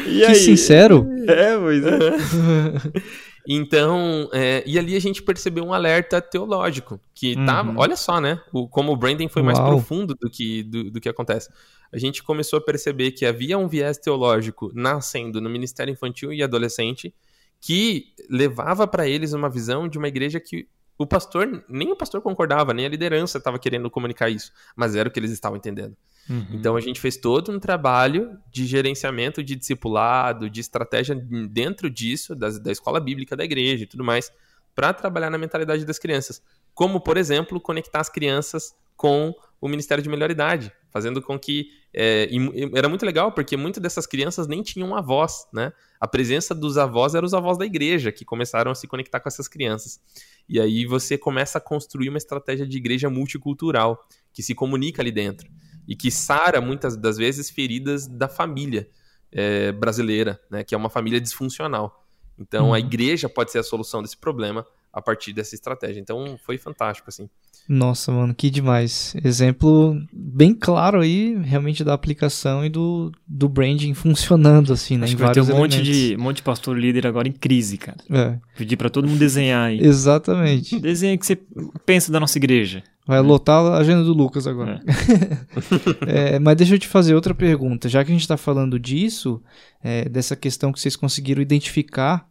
[0.07, 1.07] E que sincero.
[1.28, 1.99] É, pois é.
[3.47, 7.45] Então, é, e ali a gente percebeu um alerta teológico, que uhum.
[7.45, 9.45] tava, olha só, né, o, como o branding foi Uau.
[9.45, 11.49] mais profundo do que, do, do que acontece.
[11.93, 16.41] A gente começou a perceber que havia um viés teológico nascendo no Ministério Infantil e
[16.41, 17.13] Adolescente,
[17.61, 20.67] que levava para eles uma visão de uma igreja que
[20.97, 25.09] o pastor, nem o pastor concordava, nem a liderança estava querendo comunicar isso, mas era
[25.09, 25.95] o que eles estavam entendendo.
[26.29, 26.47] Uhum.
[26.53, 31.15] Então a gente fez todo um trabalho de gerenciamento de discipulado, de estratégia
[31.49, 34.31] dentro disso, da escola bíblica da igreja e tudo mais,
[34.73, 36.41] para trabalhar na mentalidade das crianças.
[36.73, 41.68] Como, por exemplo, conectar as crianças com o Ministério de Melhor Idade, fazendo com que.
[41.93, 42.28] É,
[42.76, 45.72] era muito legal, porque muitas dessas crianças nem tinham avós, né?
[45.99, 49.30] A presença dos avós eram os avós da igreja que começaram a se conectar com
[49.30, 49.99] essas crianças.
[50.47, 55.12] E aí você começa a construir uma estratégia de igreja multicultural, que se comunica ali
[55.12, 55.49] dentro
[55.88, 58.89] e que sara muitas das vezes feridas da família
[59.32, 62.06] é, brasileira, né, que é uma família disfuncional.
[62.38, 62.74] Então uhum.
[62.74, 65.99] a igreja pode ser a solução desse problema a partir dessa estratégia.
[65.99, 67.29] Então foi fantástico assim.
[67.67, 69.13] Nossa, mano, que demais.
[69.23, 75.03] Exemplo bem claro aí, realmente, da aplicação e do, do branding funcionando, assim, né?
[75.03, 77.33] Acho em que vai ter um monte, de, um monte de pastor líder agora em
[77.33, 77.97] crise, cara.
[78.09, 78.39] É.
[78.55, 79.79] Pedir para todo mundo desenhar aí.
[79.81, 80.79] Exatamente.
[80.79, 81.37] Desenha que você
[81.85, 82.81] pensa da nossa igreja.
[83.05, 83.21] Vai é.
[83.21, 84.79] lotar a agenda do Lucas agora.
[86.07, 86.35] É.
[86.35, 87.89] é, mas deixa eu te fazer outra pergunta.
[87.89, 89.41] Já que a gente está falando disso,
[89.83, 92.27] é, dessa questão que vocês conseguiram identificar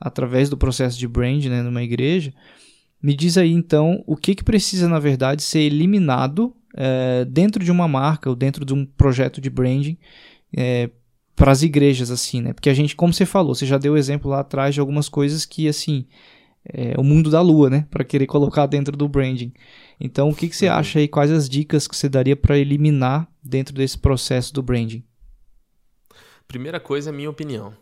[0.00, 2.32] através do processo de brand né, numa igreja,
[3.02, 7.70] me diz aí então o que, que precisa, na verdade, ser eliminado é, dentro de
[7.70, 9.96] uma marca ou dentro de um projeto de branding
[10.56, 10.90] é,
[11.34, 12.52] para as igrejas, assim, né?
[12.52, 15.44] Porque a gente, como você falou, você já deu exemplo lá atrás de algumas coisas
[15.44, 16.06] que, assim,
[16.64, 17.86] é o mundo da lua, né?
[17.90, 19.52] Para querer colocar dentro do branding.
[20.00, 20.74] Então, o que, que você uhum.
[20.74, 21.08] acha aí?
[21.08, 25.04] Quais as dicas que você daria para eliminar dentro desse processo do branding?
[26.46, 27.72] Primeira coisa, a minha opinião.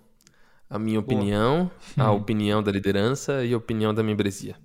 [0.68, 2.08] A minha opinião, Boa.
[2.08, 2.16] a hum.
[2.16, 4.56] opinião da liderança e a opinião da membresia.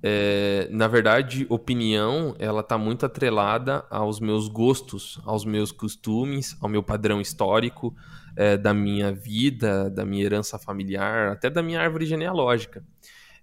[0.00, 6.68] É, na verdade, opinião ela está muito atrelada aos meus gostos, aos meus costumes, ao
[6.68, 7.94] meu padrão histórico
[8.36, 12.84] é, da minha vida, da minha herança familiar, até da minha árvore genealógica.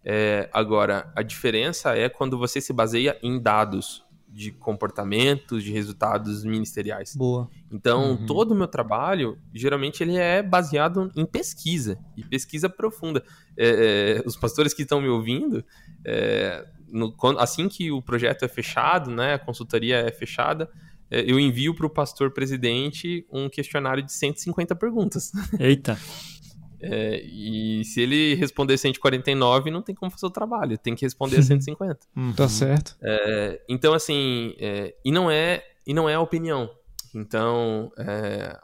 [0.04, 4.05] É, agora, a diferença é quando você se baseia em dados
[4.36, 7.16] de comportamentos, de resultados ministeriais.
[7.16, 7.50] Boa.
[7.72, 8.26] Então, uhum.
[8.26, 13.24] todo o meu trabalho, geralmente, ele é baseado em pesquisa, e pesquisa profunda.
[13.58, 15.64] É, é, os pastores que estão me ouvindo,
[16.04, 20.70] é, no, assim que o projeto é fechado, né, a consultoria é fechada,
[21.10, 25.32] é, eu envio para o pastor presidente um questionário de 150 perguntas.
[25.58, 25.98] Eita!
[26.80, 31.38] É, e se ele responder 149, não tem como fazer o trabalho, tem que responder
[31.38, 32.00] a 150.
[32.16, 32.34] Uhum.
[32.34, 32.96] Tá certo.
[33.02, 36.70] É, então, assim, é, e, não é, e não é a opinião.
[37.14, 38.58] Então, é,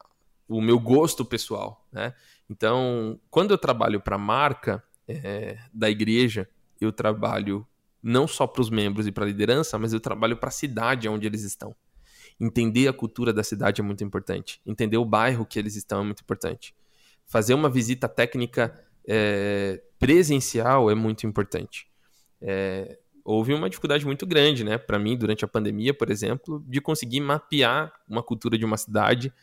[0.47, 2.14] o meu gosto pessoal, né?
[2.49, 6.49] Então, quando eu trabalho para a marca é, da igreja,
[6.80, 7.66] eu trabalho
[8.03, 11.07] não só para os membros e para a liderança, mas eu trabalho para a cidade
[11.07, 11.74] onde eles estão.
[12.39, 14.59] Entender a cultura da cidade é muito importante.
[14.66, 16.74] Entender o bairro que eles estão é muito importante
[17.32, 18.77] fazer uma visita técnica
[19.07, 21.88] é, presencial é muito importante.
[22.41, 26.82] É, houve uma dificuldade muito grande, né, para mim, durante a pandemia, por exemplo, de
[26.82, 29.34] conseguir mapear uma cultura de uma cidade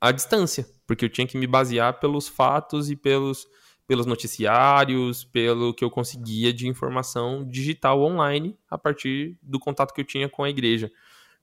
[0.00, 3.46] à distância, porque eu tinha que me basear pelos fatos e pelos,
[3.86, 10.00] pelos noticiários, pelo que eu conseguia de informação digital online a partir do contato que
[10.00, 10.90] eu tinha com a igreja,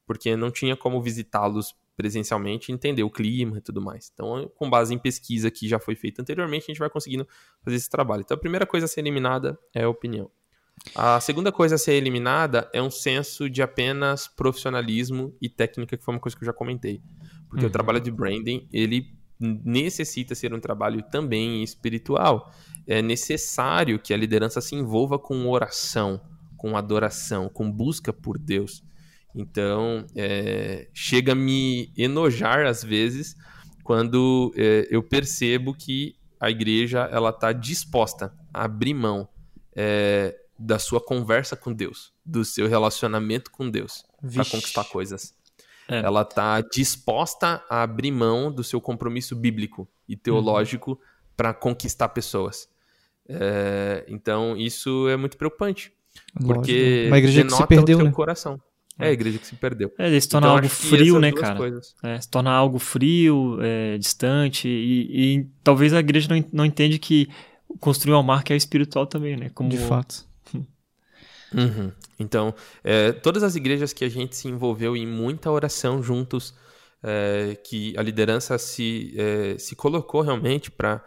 [0.06, 4.12] porque não tinha como visitá-los presencialmente, entender o clima e tudo mais.
[4.14, 7.28] Então, com base em pesquisa que já foi feita anteriormente, a gente vai conseguindo
[7.64, 8.22] fazer esse trabalho.
[8.22, 10.30] Então, a primeira coisa a ser eliminada é a opinião.
[10.94, 16.04] A segunda coisa a ser eliminada é um senso de apenas profissionalismo e técnica, que
[16.04, 17.02] foi uma coisa que eu já comentei.
[17.50, 17.70] Porque uhum.
[17.70, 22.52] o trabalho de branding, ele necessita ser um trabalho também espiritual.
[22.88, 26.22] É necessário que a liderança se envolva com oração,
[26.58, 28.84] com adoração, com busca por Deus.
[29.36, 33.36] Então, é, chega a me enojar às vezes
[33.84, 39.28] quando é, eu percebo que a igreja ela está disposta a abrir mão
[39.76, 45.36] é, da sua conversa com Deus, do seu relacionamento com Deus para conquistar coisas.
[45.88, 46.00] É.
[46.00, 50.98] Ela está disposta a abrir mão do seu compromisso bíblico e teológico uhum.
[51.36, 52.68] para conquistar pessoas.
[53.28, 55.92] É, então, isso é muito preocupante.
[56.40, 56.56] Lógico.
[56.56, 58.12] Porque Uma igreja denota que se perdeu, o seu né?
[58.14, 58.62] coração.
[58.98, 59.92] É a igreja que se perdeu.
[59.98, 61.60] É, se torna então, algo frio, né, cara?
[62.02, 66.98] É, se torna algo frio, é, distante, e, e, talvez a igreja não, não entende
[66.98, 67.28] que
[67.80, 69.50] construir uma marca é espiritual também, né?
[69.54, 69.70] Como...
[69.70, 70.26] De fato.
[71.54, 71.90] Uhum.
[72.20, 76.54] Então, é, todas as igrejas que a gente se envolveu em muita oração juntos,
[77.02, 81.02] é, que a liderança se, é, se colocou realmente para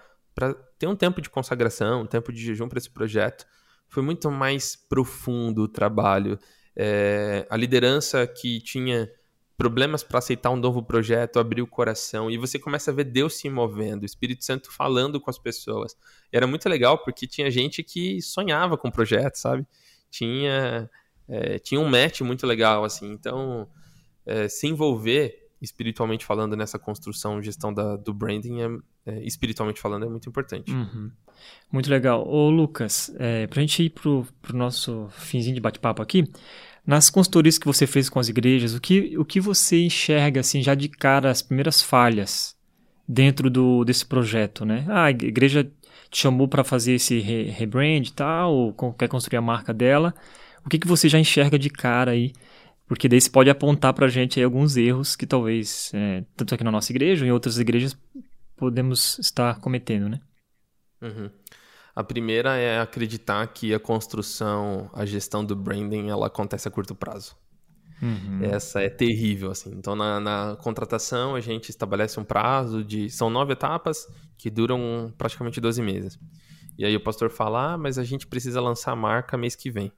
[0.79, 3.45] ter um tempo de consagração, um tempo de jejum para esse projeto.
[3.89, 6.39] Foi muito mais profundo o trabalho.
[6.81, 9.11] É, a liderança que tinha
[9.57, 13.35] problemas para aceitar um novo projeto, abrir o coração, e você começa a ver Deus
[13.35, 15.97] se movendo, o Espírito Santo falando com as pessoas.
[16.33, 19.67] E era muito legal porque tinha gente que sonhava com o projeto, sabe?
[20.09, 20.89] Tinha,
[21.29, 23.11] é, tinha um match muito legal, assim.
[23.11, 23.69] Então,
[24.25, 28.69] é, se envolver espiritualmente falando nessa construção, gestão da, do branding, é,
[29.07, 30.73] é, espiritualmente falando, é muito importante.
[30.73, 31.11] Uhum.
[31.73, 32.27] Muito legal.
[32.27, 36.25] Ô, Lucas, é, para a gente ir pro, pro nosso finzinho de bate-papo aqui,
[36.89, 40.63] nas consultorias que você fez com as igrejas, o que, o que você enxerga assim
[40.63, 42.57] já de cara as primeiras falhas
[43.07, 44.87] dentro do, desse projeto, né?
[44.89, 45.71] Ah, a igreja
[46.11, 50.15] te chamou para fazer esse re rebrand e tal, ou quer construir a marca dela.
[50.65, 52.33] O que, que você já enxerga de cara aí?
[52.87, 56.65] Porque daí você pode apontar para a gente alguns erros que talvez, é, tanto aqui
[56.65, 57.95] na nossa igreja ou em outras igrejas,
[58.57, 60.21] podemos estar cometendo, né?
[61.03, 61.29] Uhum.
[61.99, 66.95] A primeira é acreditar que a construção, a gestão do branding, ela acontece a curto
[66.95, 67.35] prazo.
[68.01, 68.39] Uhum.
[68.41, 69.73] Essa é terrível, assim.
[69.75, 73.11] Então, na, na, contratação, a gente estabelece um prazo de...
[73.11, 76.17] São nove etapas que duram praticamente 12 meses.
[76.79, 79.69] E aí o pastor fala, ah, mas a gente precisa lançar a marca mês que
[79.69, 79.91] vem.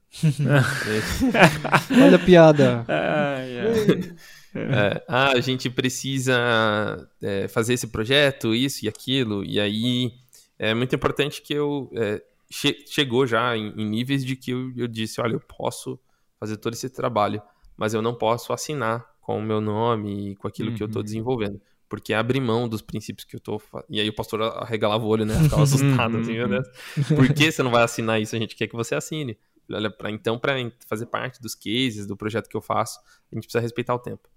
[2.03, 2.87] Olha a piada.
[4.57, 9.45] é, ah, a gente precisa é, fazer esse projeto, isso e aquilo.
[9.45, 10.15] E aí
[10.63, 14.71] é muito importante que eu é, che chegou já em, em, níveis de que eu,
[14.77, 15.99] eu, disse, olha, eu posso
[16.39, 17.41] fazer todo esse trabalho,
[17.79, 20.77] mas eu não posso assinar com o meu nome e com aquilo uhum.
[20.77, 21.59] que eu estou desenvolvendo.
[21.89, 23.61] Porque é abrir mão dos princípios que eu tô.
[23.89, 25.35] E aí o pastor arregalava o olho, né?
[25.43, 26.69] Ficava assustado, assim, meu Deus.
[27.09, 28.37] Por que você não vai assinar isso?
[28.37, 29.39] A gente quer que você assine.
[29.73, 30.55] Olha, pra, então, para
[30.87, 34.29] fazer parte dos cases, do projeto que eu faço, a gente precisa respeitar o tempo.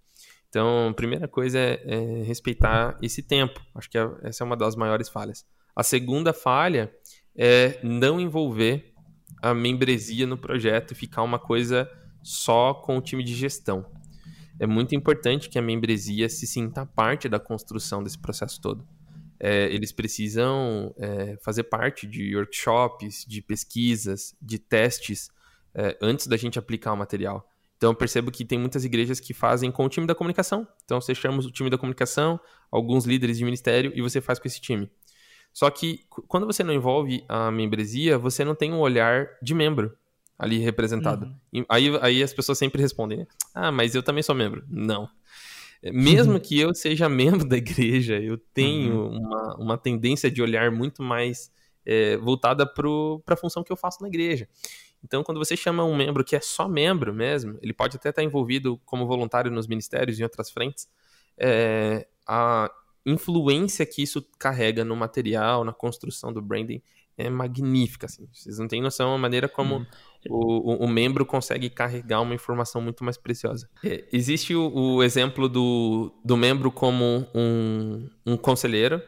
[0.49, 3.61] Então, a primeira coisa é, é respeitar esse tempo.
[3.75, 5.45] Acho que é, essa é uma das maiores falhas.
[5.75, 6.93] A segunda falha
[7.35, 8.93] é não envolver
[9.41, 11.89] a membresia no projeto e ficar uma coisa
[12.21, 13.85] só com o time de gestão.
[14.59, 18.87] É muito importante que a membresia se sinta parte da construção desse processo todo.
[19.39, 25.29] É, eles precisam é, fazer parte de workshops, de pesquisas, de testes
[25.75, 27.49] é, antes da gente aplicar o material.
[27.75, 30.65] Então eu percebo que tem muitas igrejas que fazem com o time da comunicação.
[30.85, 32.39] Então você chama o time da comunicação,
[32.71, 34.89] alguns líderes de ministério e você faz com esse time.
[35.53, 39.95] Só que quando você não envolve a membresia, você não tem um olhar de membro
[40.37, 41.27] ali representado.
[41.53, 41.63] Uhum.
[41.69, 43.27] Aí, aí as pessoas sempre respondem, né?
[43.53, 44.63] ah, mas eu também sou membro.
[44.67, 45.07] Não.
[45.81, 49.17] É, mesmo que eu seja membro da igreja, eu tenho uhum.
[49.19, 51.51] uma, uma tendência de olhar muito mais
[51.85, 52.89] é, voltada para
[53.27, 54.49] a função que eu faço na igreja.
[55.03, 58.23] Então, quando você chama um membro que é só membro mesmo, ele pode até estar
[58.23, 60.87] envolvido como voluntário nos ministérios e em outras frentes,
[61.37, 62.71] é, a
[63.05, 66.81] influência que isso carrega no material, na construção do branding,
[67.17, 68.05] é magnífica.
[68.05, 68.27] Assim.
[68.31, 69.85] Vocês não têm noção da maneira como hum.
[70.29, 73.69] o, o, o, membro consegue carregar uma informação muito mais preciosa.
[73.83, 79.01] É, existe o, o, exemplo do, do membro como um, um conselheiro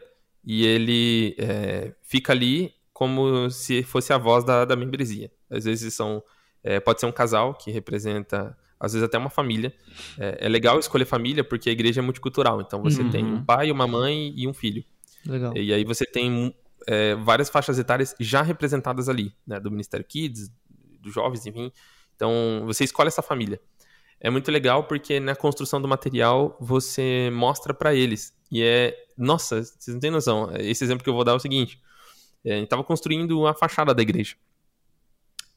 [0.44, 5.30] e ele é, fica ali como se fosse a voz da, da membresia.
[5.50, 6.22] Às vezes são
[6.62, 9.74] é, pode ser um casal que representa às vezes até uma família.
[10.18, 12.60] É, é, legal escolher família porque a igreja é multicultural.
[12.60, 13.10] Então você uhum.
[13.10, 14.84] tem um pai, uma mãe e um filho.
[15.24, 15.56] Legal.
[15.56, 16.54] E aí você tem
[16.86, 19.58] é, várias faixas etárias já representadas ali, né?
[19.58, 20.50] Do Ministério Kids,
[21.00, 21.72] dos jovens, enfim.
[22.14, 23.60] Então você escolhe essa família.
[24.20, 28.34] É muito legal porque na construção do material você mostra para eles.
[28.50, 28.94] E é.
[29.16, 30.50] Nossa, vocês não têm noção.
[30.58, 31.80] Esse exemplo que eu vou dar é o seguinte:
[32.44, 34.36] é, a gente estava construindo a fachada da igreja.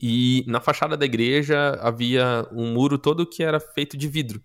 [0.02, 4.42] E na fachada da igreja havia um muro todo que era feito de vidro.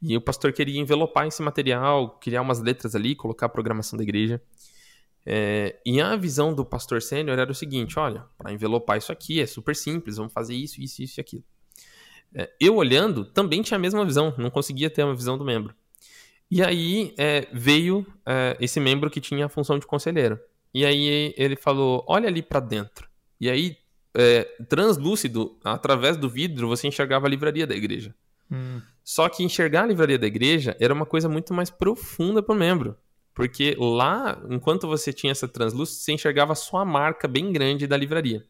[0.00, 4.02] E o pastor queria envelopar esse material, criar umas letras ali, colocar a programação da
[4.02, 4.40] igreja.
[5.26, 9.40] É, e a visão do pastor sênior era o seguinte: olha, para envelopar isso aqui
[9.40, 11.44] é super simples, vamos fazer isso, isso, isso e aquilo.
[12.34, 15.74] É, eu olhando, também tinha a mesma visão, não conseguia ter uma visão do membro.
[16.50, 20.38] E aí é, veio é, esse membro que tinha a função de conselheiro.
[20.72, 23.08] E aí ele falou: olha ali para dentro.
[23.40, 23.76] E aí
[24.14, 28.14] é, translúcido, através do vidro, você enxergava a livraria da igreja.
[28.50, 28.80] Hum.
[29.04, 32.58] Só que enxergar a livraria da igreja era uma coisa muito mais profunda para o
[32.58, 32.96] membro.
[33.34, 37.96] Porque lá, enquanto você tinha essa translúcida, você enxergava só a marca bem grande da
[37.96, 38.44] livraria.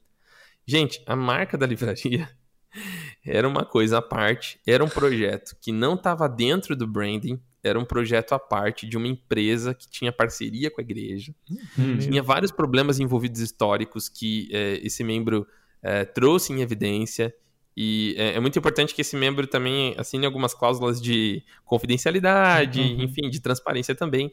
[0.66, 2.28] Gente, a marca da livraria
[3.24, 7.78] era uma coisa à parte, era um projeto que não estava dentro do branding, era
[7.78, 11.34] um projeto à parte de uma empresa que tinha parceria com a igreja.
[11.76, 11.98] Uhum.
[11.98, 15.46] Tinha vários problemas envolvidos históricos que é, esse membro
[15.82, 17.34] é, trouxe em evidência.
[17.76, 23.02] E é, é, muito importante que esse membro também assine algumas cláusulas de confidencialidade, uhum.
[23.02, 24.32] enfim, de transparência também.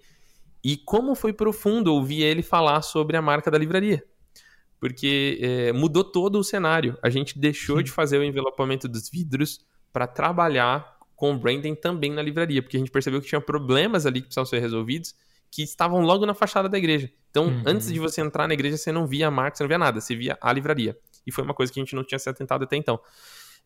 [0.63, 4.03] E como foi profundo ouvir ele falar sobre a marca da livraria.
[4.79, 6.97] Porque é, mudou todo o cenário.
[7.03, 7.83] A gente deixou Sim.
[7.83, 9.63] de fazer o envelopamento dos vidros
[9.93, 14.21] para trabalhar com branding também na livraria, porque a gente percebeu que tinha problemas ali
[14.21, 15.15] que precisavam ser resolvidos
[15.55, 17.09] que estavam logo na fachada da igreja.
[17.29, 17.63] Então, uhum.
[17.65, 20.01] antes de você entrar na igreja, você não via a marca, você não via nada,
[20.01, 20.97] você via a livraria.
[21.25, 22.99] E foi uma coisa que a gente não tinha se atentado até então.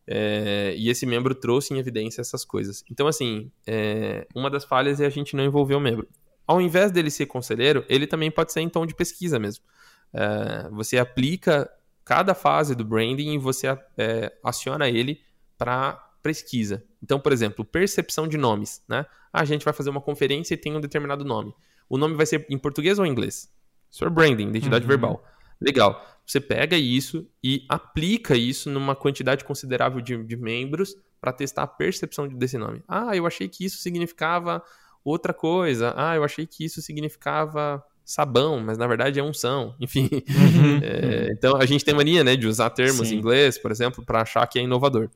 [0.06, 2.84] É, e esse membro trouxe em evidência essas coisas.
[2.88, 6.08] Então, assim, é, uma das falhas é a gente não envolver o membro.
[6.46, 9.64] Ao invés dele ser conselheiro, ele também pode ser em tom de pesquisa mesmo.
[10.12, 11.68] É, você aplica
[12.04, 13.66] cada fase do branding e você
[13.98, 15.20] é, aciona ele
[15.58, 16.84] para pesquisa.
[17.02, 18.82] Então, por exemplo, percepção de nomes.
[18.88, 19.06] Né?
[19.32, 21.54] Ah, a gente vai fazer uma conferência e tem um determinado nome.
[21.88, 23.52] O nome vai ser em português ou em inglês?
[23.90, 24.88] Isso é branding, identidade uhum.
[24.88, 25.24] verbal.
[25.60, 26.06] Legal.
[26.24, 31.66] Você pega isso e aplica isso numa quantidade considerável de, de membros para testar a
[31.66, 32.82] percepção desse nome.
[32.86, 34.62] Ah, eu achei que isso significava
[35.04, 35.92] outra coisa.
[35.96, 39.74] Ah, eu achei que isso significava sabão, mas na verdade é unção.
[39.80, 40.08] Enfim.
[40.12, 40.80] Uhum.
[40.82, 43.16] É, então a gente tem mania né, de usar termos Sim.
[43.16, 45.10] em inglês, por exemplo, para achar que é inovador.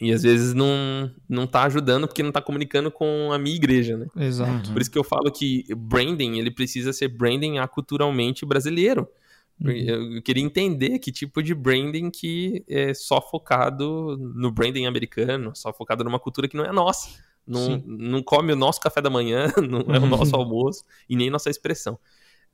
[0.00, 3.96] E às vezes não, não tá ajudando porque não tá comunicando com a minha igreja,
[3.96, 4.06] né?
[4.16, 4.72] Exato.
[4.72, 9.08] Por isso que eu falo que branding, ele precisa ser branding aculturalmente brasileiro.
[9.60, 9.70] Uhum.
[9.70, 15.72] Eu queria entender que tipo de branding que é só focado no branding americano, só
[15.72, 17.08] focado numa cultura que não é nossa.
[17.46, 21.30] Não, não come o nosso café da manhã, não é o nosso almoço e nem
[21.30, 21.98] nossa expressão.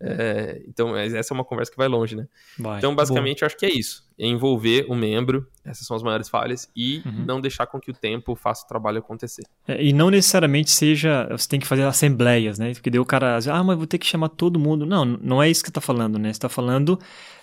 [0.03, 2.27] É, então, essa é uma conversa que vai longe, né?
[2.59, 2.79] Vai.
[2.79, 4.09] Então, basicamente, eu acho que é isso.
[4.19, 7.25] É envolver o membro, essas são as maiores falhas, e uhum.
[7.27, 9.43] não deixar com que o tempo faça o trabalho acontecer.
[9.69, 12.73] É, e não necessariamente seja, você tem que fazer assembleias, né?
[12.73, 14.87] Porque daí o cara, ah, mas vou ter que chamar todo mundo.
[14.87, 16.29] Não, não é isso que você está falando, né?
[16.29, 16.99] Você está falando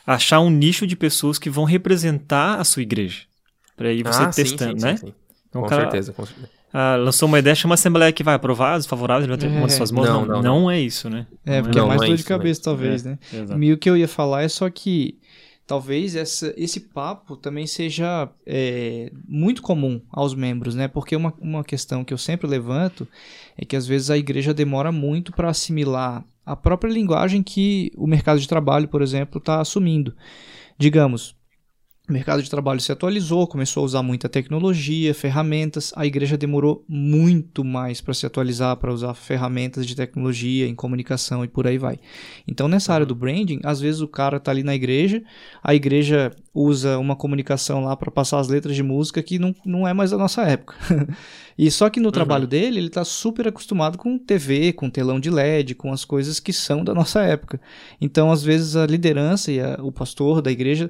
[0.05, 3.23] achar um nicho de pessoas que vão representar a sua igreja.
[3.75, 4.97] Para aí você ah, testando, sim, sim, né?
[4.97, 5.13] Sim,
[5.47, 8.77] então, com, cara, certeza, com certeza ah, lançou uma ideia, chama Assembleia que vai aprovar,
[8.77, 9.57] os favoráveis, ele vai ter é.
[9.57, 10.07] uma de suas mãos.
[10.07, 11.25] Não, não, não, não, é isso, né?
[11.45, 13.17] É, porque é, é mais dor de cabeça, talvez, né?
[13.59, 15.17] E o que eu ia falar é só que
[15.65, 20.87] talvez essa, esse papo também seja é, muito comum aos membros, né?
[20.87, 23.07] Porque uma, uma questão que eu sempre levanto
[23.57, 28.07] é que às vezes a igreja demora muito para assimilar a própria linguagem que o
[28.07, 30.15] mercado de trabalho, por exemplo, está assumindo.
[30.77, 31.35] Digamos,
[32.09, 35.91] o mercado de trabalho se atualizou, começou a usar muita tecnologia, ferramentas.
[35.93, 41.43] A igreja demorou muito mais para se atualizar, para usar ferramentas de tecnologia em comunicação
[41.43, 41.99] e por aí vai.
[42.47, 45.21] Então, nessa área do branding, às vezes o cara está ali na igreja,
[45.61, 49.85] a igreja usa uma comunicação lá para passar as letras de música que não, não
[49.85, 50.75] é mais da nossa época.
[51.59, 52.11] e só que no uhum.
[52.13, 56.39] trabalho dele, ele está super acostumado com TV, com telão de LED, com as coisas
[56.39, 57.59] que são da nossa época.
[57.99, 60.89] Então, às vezes, a liderança e a, o pastor da igreja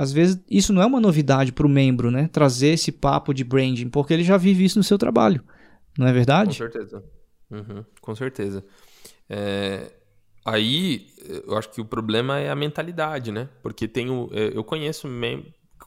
[0.00, 2.26] às vezes isso não é uma novidade para o membro, né?
[2.32, 5.44] Trazer esse papo de branding, porque ele já vive isso no seu trabalho,
[5.98, 6.48] não é verdade?
[6.48, 7.04] Com certeza.
[7.50, 8.64] Uhum, com certeza.
[9.28, 9.92] É,
[10.42, 11.08] aí
[11.46, 13.46] eu acho que o problema é a mentalidade, né?
[13.62, 15.06] Porque tenho, é, eu conheço,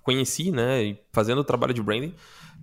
[0.04, 2.14] conheci, né, fazendo o trabalho de branding,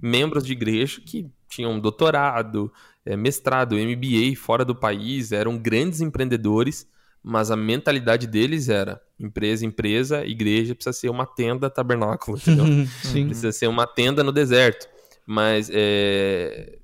[0.00, 2.72] membros de igreja que tinham doutorado,
[3.04, 6.88] é, mestrado, MBA fora do país, eram grandes empreendedores
[7.22, 12.64] mas a mentalidade deles era empresa, empresa, igreja precisa ser uma tenda tabernáculo, entendeu?
[13.02, 13.26] Sim.
[13.26, 14.88] Precisa ser uma tenda no deserto.
[15.26, 16.78] Mas é,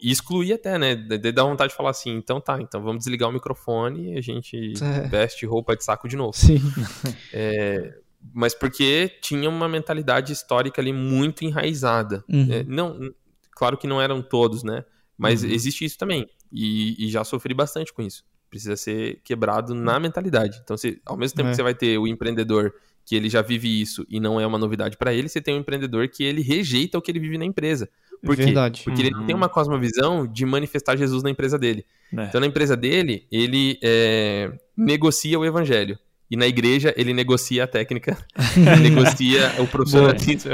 [0.00, 0.94] excluir até, né?
[0.94, 4.20] De dar vontade de falar assim, então tá, então vamos desligar o microfone e a
[4.20, 5.08] gente é.
[5.08, 6.36] veste roupa de saco de novo.
[6.36, 6.60] Sim.
[7.32, 7.94] É,
[8.34, 12.22] mas porque tinha uma mentalidade histórica ali muito enraizada.
[12.28, 12.52] Uhum.
[12.52, 13.12] É, não,
[13.52, 14.84] claro que não eram todos, né?
[15.16, 15.50] Mas uhum.
[15.50, 16.28] existe isso também.
[16.52, 20.60] E, e já sofri bastante com isso precisa ser quebrado na mentalidade.
[20.62, 21.50] Então, se, ao mesmo tempo é.
[21.52, 22.74] que você vai ter o empreendedor
[23.06, 25.60] que ele já vive isso e não é uma novidade para ele, você tem um
[25.60, 27.88] empreendedor que ele rejeita o que ele vive na empresa.
[28.22, 28.44] Por quê?
[28.44, 28.82] Verdade.
[28.84, 29.08] Porque uhum.
[29.08, 31.86] ele tem uma cosmovisão de manifestar Jesus na empresa dele.
[32.16, 32.24] É.
[32.24, 35.98] Então, na empresa dele, ele é, negocia o evangelho.
[36.30, 38.16] E na igreja ele negocia a técnica,
[38.80, 40.52] negocia o profissionalismo.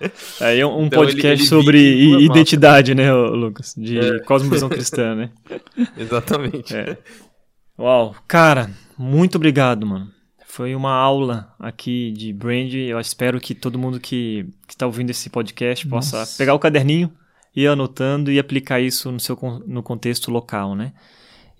[0.00, 0.10] É.
[0.40, 3.72] Aí é um então, podcast ele, ele sobre identidade, né, Lucas?
[3.76, 4.18] De é.
[4.18, 5.30] cosmovisão cristã, né?
[5.96, 6.74] Exatamente.
[7.78, 10.10] Uau, cara, muito obrigado, mano.
[10.46, 12.74] Foi uma aula aqui de brand.
[12.74, 16.36] Eu espero que todo mundo que está ouvindo esse podcast possa Nossa.
[16.36, 17.10] pegar o caderninho,
[17.56, 20.92] ir anotando e aplicar isso no seu no contexto local, né?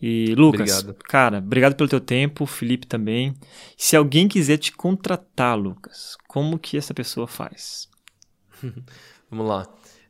[0.01, 1.05] E Lucas, obrigado.
[1.05, 3.35] cara, obrigado pelo teu tempo, Felipe também.
[3.77, 7.89] Se alguém quiser te contratar, Lucas, como que essa pessoa faz?
[9.31, 9.67] Vamos lá.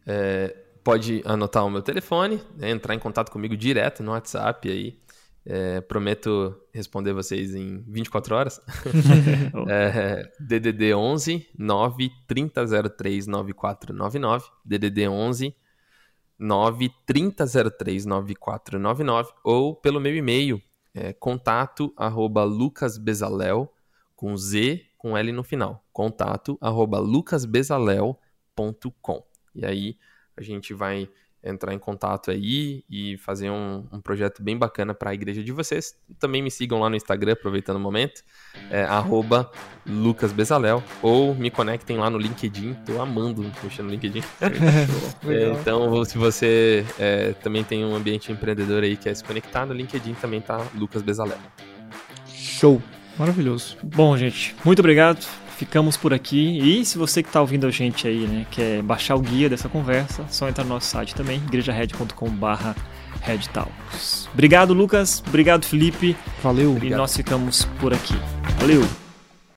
[0.07, 4.99] É, pode anotar o meu telefone, né, entrar em contato comigo direto no WhatsApp aí.
[5.45, 8.61] É, prometo responder vocês em 24 horas.
[9.69, 14.47] é, DDD 11 9 3003 9499.
[14.65, 15.57] DDD 11
[16.43, 20.61] 930039499 ou pelo meu e-mail,
[20.93, 23.73] é, contato arroba lucasbezalel,
[24.17, 29.25] com Z, com L no final, contato arroba lucasbezalel.com.
[29.55, 29.97] E aí
[30.37, 31.09] a gente vai
[31.43, 35.51] entrar em contato aí e fazer um, um projeto bem bacana para a igreja de
[35.51, 35.95] vocês.
[36.19, 38.23] Também me sigam lá no Instagram, aproveitando o momento,
[38.71, 38.87] é,
[39.85, 44.23] lucasbezalel, ou me conectem lá no LinkedIn, tô amando mexer no LinkedIn.
[45.27, 49.67] é, então, se você é, também tem um ambiente empreendedor aí que quer se conectar,
[49.67, 51.39] no LinkedIn também tá Lucas Bezalel.
[52.27, 52.81] Show!
[53.19, 53.77] Maravilhoso.
[53.83, 56.59] Bom, gente, muito obrigado ficamos por aqui.
[56.59, 59.69] E se você que está ouvindo a gente aí, né, quer baixar o guia dessa
[59.69, 62.81] conversa, só entrar no nosso site também, igrejared.com.br
[64.33, 65.23] Obrigado, Lucas.
[65.29, 66.17] Obrigado, Felipe.
[66.43, 66.73] Valeu.
[66.73, 66.99] E obrigado.
[66.99, 68.15] nós ficamos por aqui.
[68.59, 69.02] Valeu.